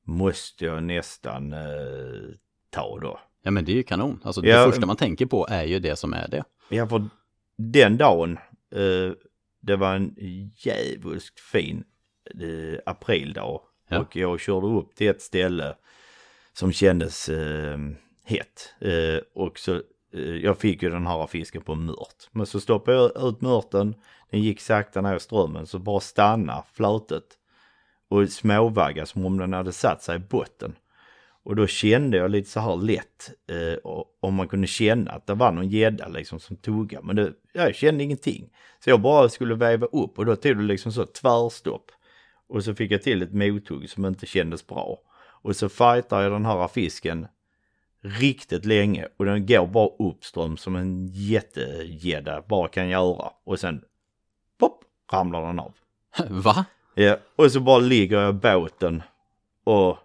[0.03, 2.31] måste jag nästan eh,
[2.71, 3.21] ta då.
[3.43, 4.59] Ja men det är ju kanon, alltså Ja.
[4.65, 6.45] det första man tänker på är ju det som är det.
[6.69, 7.09] Ja, för
[7.57, 8.39] den dagen,
[8.75, 9.13] eh,
[9.61, 10.15] det var en
[10.57, 11.85] djävulskt fin
[12.41, 13.61] eh, aprildag
[13.91, 13.99] Ja.
[14.01, 15.75] och jag körde upp till ett ställe
[16.53, 17.79] som kändes eh,
[18.29, 18.75] hett.
[18.81, 19.75] Eh, och så,
[20.15, 22.29] eh, jag fick ju den här fisken på mört.
[22.33, 23.95] Men så stoppade jag ut mörten,
[24.31, 27.25] den gick sakta ner i strömmen, så bara stanna flötet
[28.09, 30.75] och småvagga som om den hade satt sig i botten.
[31.43, 35.27] Och då kände jag lite så här lätt, eh, och- om man kunde känna att
[35.27, 37.07] det var någon gädda liksom som tuggade.
[37.07, 38.51] Men det, jag kände ingenting.
[38.85, 41.91] Så jag bara skulle väva upp och då tog det liksom så tvärstopp.
[42.49, 44.99] Och så fick jag till ett mothugg som inte kändes bra.
[45.43, 47.27] Och så fightar jag den här fisken
[48.03, 53.31] riktigt länge och den går bara uppström som en jättegädda bara kan göra.
[53.45, 53.83] Och sen
[54.59, 55.75] pop, ramlar den av.
[56.29, 56.65] Va?
[56.95, 59.03] Ja, och så bara ligger jag i båten
[59.65, 59.99] och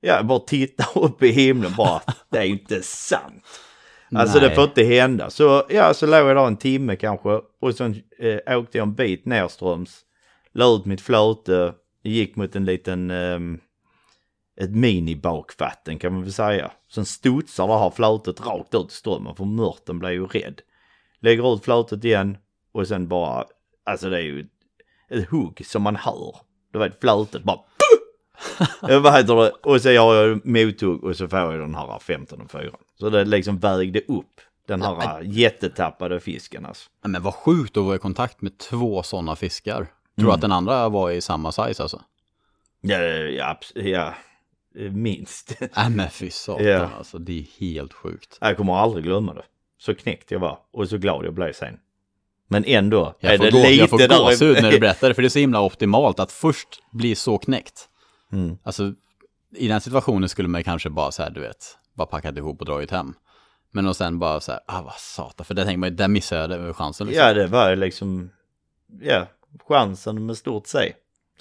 [0.00, 2.02] ja, bara tittar upp i himlen bara.
[2.28, 3.44] Det är ju inte sant.
[4.14, 4.48] Alltså Nej.
[4.48, 5.30] det får inte hända.
[5.30, 8.94] Så ja, så låg jag där en timme kanske och sen eh, åkte jag en
[8.94, 10.00] bit nerströms.
[10.52, 13.60] La ut mitt flöte, gick mot en liten, ehm,
[14.60, 16.70] ett minibakvatten kan man väl säga.
[16.88, 20.60] Sen studsar det här flötet rakt ut i strömmen för mörten blir ju rädd.
[21.20, 22.36] Lägger ut flötet igen
[22.72, 23.44] och sen bara,
[23.84, 24.46] alltså det är ju
[25.10, 26.36] ett hugg som man hör.
[26.72, 27.60] Du vet flötet bara
[28.80, 29.50] Vad heter det?
[29.50, 32.62] Och så har jag mothugg och så får jag den här 15 och 4.
[33.00, 36.90] Så det liksom vägde upp den här jättetappade fisken alltså.
[37.02, 39.76] Ja, Men vad sjukt att vara i kontakt med två sådana fiskar.
[39.76, 40.34] Tror du Mm.
[40.34, 42.02] att den andra var i samma size alltså?
[42.80, 44.14] Ja, ja, ja
[44.74, 45.56] minst.
[45.76, 46.90] Nej men fy satan Ja.
[46.98, 48.38] alltså, det är helt sjukt.
[48.40, 49.42] Jag kommer aldrig glömma det.
[49.78, 51.78] Så knäckt jag var och så glad jag blev sen.
[52.48, 55.08] Men ändå Jag är får, det gå, lite jag får där- gåshud när du berättar
[55.08, 57.88] det, för det är så himla optimalt att först bli så knäckt.
[58.32, 58.58] Mm.
[58.62, 58.94] Alltså,
[59.56, 62.66] i den situationen skulle man kanske bara så här, du vet, bara packat ihop och
[62.66, 63.14] dragit hem.
[63.72, 66.08] Men och sen bara så här, ah vad satan, för där tänker man ju, där
[66.08, 67.26] missar jag det- chansen liksom.
[67.26, 68.30] Ja, det var liksom,
[69.00, 69.26] ja,
[69.68, 70.92] chansen med stort C.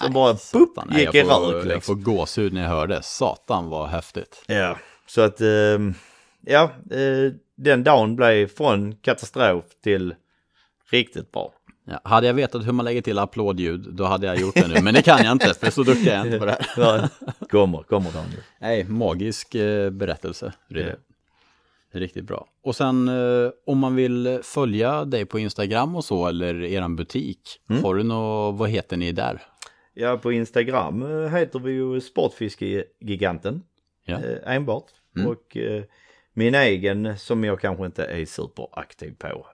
[0.03, 1.95] Som bara pup, nej, gick i jag, får, rök jag liksom.
[1.95, 3.03] får gåshud när jag hör det.
[3.03, 4.43] Satan vad häftigt.
[4.47, 4.77] Ja,
[5.07, 5.93] så att, ehm,
[6.45, 10.15] ja, eh, den dagen blev från katastrof till
[10.91, 11.53] riktigt bra.
[11.85, 14.81] Ja, hade jag vetat hur man lägger till applådljud, då hade jag gjort det nu.
[14.81, 17.09] Men det kan jag inte, för så duktig är jag inte på det här.
[17.49, 18.41] Kommer, kommer Daniel.
[18.59, 20.53] Nej, magisk eh, berättelse.
[20.75, 20.95] Är
[21.91, 22.47] Riktigt bra.
[22.63, 27.41] Och sen eh, om man vill följa dig på Instagram och så, eller eran butik,
[27.83, 29.41] har du nå vad heter ni där?
[29.99, 33.63] Ja, på Instagram eh, heter vi ju Sportfiskegiganten.
[34.05, 34.15] Ja.
[34.23, 34.85] eh, enbart.
[35.15, 35.27] Mm.
[35.27, 35.83] Och eh,
[36.33, 39.47] min egen som jag kanske inte är superaktiv på.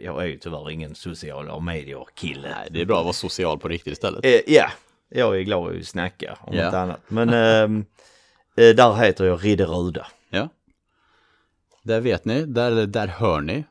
[0.00, 2.48] Jag är ju tyvärr ingen sociala medier kille.
[2.48, 4.24] Nej, det är bra att vara social på riktigt istället.
[4.46, 4.70] Ja,
[5.08, 6.64] jag är glad att snacka om Ja.
[6.64, 7.00] något annat.
[7.08, 7.84] Men ehm,
[8.56, 10.06] eh, där heter jag Ridderuda.
[10.30, 10.48] Ja.
[11.82, 13.64] Där vet ni, där, där hör ni.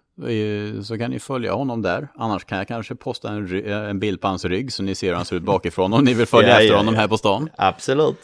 [0.84, 2.08] Så kan ni följa honom där.
[2.16, 5.08] Annars kan jag kanske posta en, eh, en bild på hans rygg så ni ser
[5.08, 7.00] hur han ser ut bakifrån om ni vill följa Ja, efter ja, honom ja.
[7.00, 7.50] här på stan.
[7.56, 8.18] Absolut.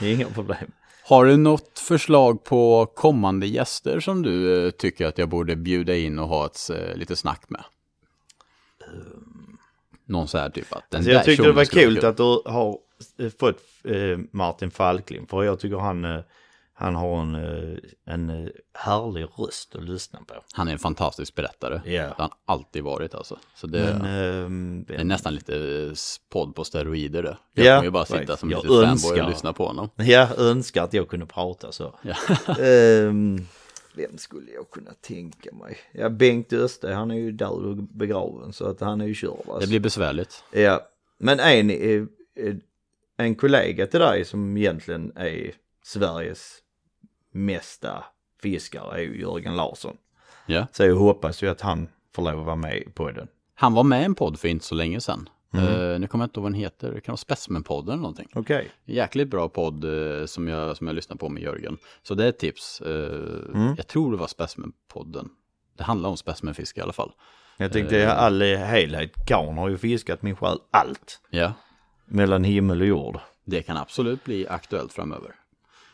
[0.00, 0.70] Inga problem.
[1.04, 5.96] Har du något förslag på kommande gäster som du eh, tycker att jag borde bjuda
[5.96, 7.64] in och ha ett eh, lite snack med?
[10.06, 12.22] Någon så här typ att den Så jag där tyckte det var kul att du
[12.22, 12.78] har
[13.38, 13.58] fått
[14.30, 15.26] Martin Falkling.
[15.26, 16.22] För jag tycker han,
[16.80, 20.34] han har en, eh, en eh, härlig röst att lyssna på.
[20.52, 21.80] Han är en fantastisk berättare.
[21.84, 22.02] Ja.
[22.02, 23.38] Det har han alltid varit alltså.
[23.54, 25.92] Så det, Men, ehm, det är nästan lite eh,
[26.30, 27.36] podd på steroider det.
[27.52, 28.38] Jag Ja, kommer ju bara sitta right.
[28.38, 29.90] som Jag lite fanboy och lyssna på honom.
[29.96, 31.94] Jag önskar att jag kunde prata så.
[32.02, 32.14] Ja.
[32.64, 33.46] Ehm,
[33.94, 35.78] vem skulle jag kunna tänka mig?
[35.92, 39.30] Ja, Bengt Öste, han är ju och begraven så att han är ju körd.
[39.30, 39.60] Alltså.
[39.60, 40.44] Det blir besvärligt.
[40.52, 40.80] Ja,
[41.18, 41.70] men en,
[43.16, 45.52] en kollega till dig som egentligen är
[45.84, 46.58] Sveriges
[47.32, 48.04] mesta
[48.42, 49.96] fiskare är ju Jörgen Larsson.
[50.46, 50.66] Ja.
[50.72, 53.28] Så jag hoppas ju att han får lov att vara med på den.
[53.54, 55.28] Han var med i en podd för inte så länge sedan.
[55.54, 55.66] Mm.
[55.92, 56.92] Eh, nu kommer jag inte ihåg vad den heter.
[56.92, 58.28] Det kan vara Specimenpodden eller någonting.
[58.34, 58.70] Okej.
[58.84, 61.78] Jäkligt bra podd eh, som, jag, som jag lyssnar på med Jörgen.
[62.02, 62.80] Så det är ett tips.
[62.80, 65.28] Eh, Jag tror det var Specimenpodden.
[65.76, 67.12] Det handlar om specimenfiske i alla fall.
[67.56, 71.20] Jag tänkte all helhet, Garn har ju fiskat min själ allt.
[71.30, 71.52] Ja,
[72.06, 73.18] Mellan himmel och jord.
[73.44, 75.34] det kan absolut bli aktuellt framöver.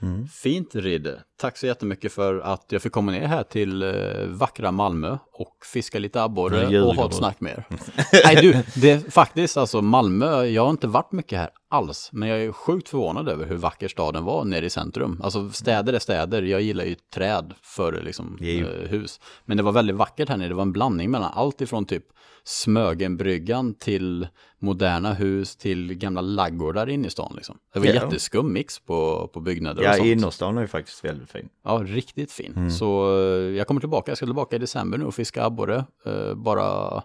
[0.00, 0.26] Mm.
[0.28, 1.24] Fint Ridde.
[1.38, 5.56] Tack så jättemycket för att jag fick komma ner här till eh, vackra Malmö och
[5.72, 7.64] fiska lite abborre och ha ett snack med er.
[8.24, 12.28] Nej du, det är faktiskt alltså Malmö, jag har inte varit mycket här alls, men
[12.28, 15.20] jag är sjukt förvånad över hur vacker staden var nere i centrum.
[15.24, 19.20] Alltså städer är städer, jag gillar ju träd före liksom eh, hus.
[19.44, 22.04] Men det var väldigt vackert här nere, det var en blandning mellan allt ifrån typ
[22.44, 24.28] Smögenbryggan till
[24.58, 27.58] moderna hus till gamla laggårdar inne i stan liksom.
[27.72, 27.92] Det var Ja.
[27.94, 30.06] jätteskum mix på, på byggnader och Ja, sånt.
[30.06, 31.48] innerstan är ju faktiskt väldigt fin.
[31.64, 32.52] Ja, riktigt fin.
[32.56, 32.70] Mm.
[32.70, 35.84] Så eh, jag kommer tillbaka, jag ska tillbaka i december nu och fiska abborre.
[36.06, 37.02] Eh, bara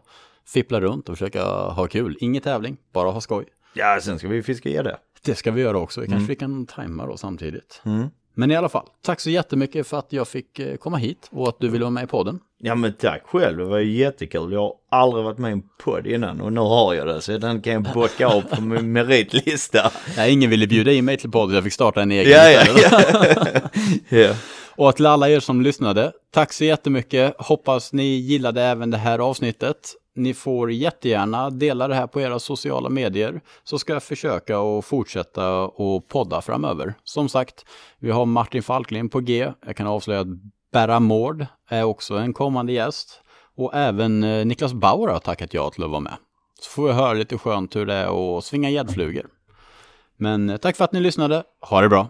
[0.47, 2.17] fippla runt och försöka ha kul.
[2.19, 3.45] Ingen tävling, bara ha skoj.
[3.73, 4.97] Ja, sen ska vi fiska gädda.
[5.25, 6.27] Det ska vi göra också, kanske Mm.
[6.27, 7.81] vi kan tajma då samtidigt.
[8.33, 11.47] Men i alla fall, tack så jättemycket för att jag fick eh, komma hit och
[11.47, 12.39] att du ville vara med i podden.
[12.63, 14.53] Ja men tack själv, det var ju jättekul.
[14.53, 17.21] Jag har aldrig varit med i en podd innan och nu har jag det.
[17.21, 19.91] Så den kan jag bocka av på min meritlista.
[20.17, 22.63] Nej, ingen ville bjuda in mig till podden, jag fick starta en egen Ja, ja,
[22.81, 23.69] ja.
[24.17, 24.35] ja.
[24.75, 27.35] Och till alla er som lyssnade, tack så jättemycket.
[27.37, 29.77] Hoppas ni gillade även det här avsnittet.
[30.15, 34.85] Ni får jättegärna dela det här på era sociala medier så ska jag försöka att
[34.85, 36.93] fortsätta och podda framöver.
[37.03, 37.65] Som sagt,
[37.99, 39.51] vi har Martin Falklin på G.
[39.65, 40.27] Jag kan avslöja att
[40.71, 43.21] Berra Mård är också en kommande gäst.
[43.55, 46.17] Och även eh, Niklas Bauer har tackat ja till att vara med.
[46.59, 49.25] Så får vi höra lite skönt hur det är att svinga gäddflugor.
[50.17, 51.43] Men eh, tack för att ni lyssnade.
[51.61, 52.09] Ha det bra!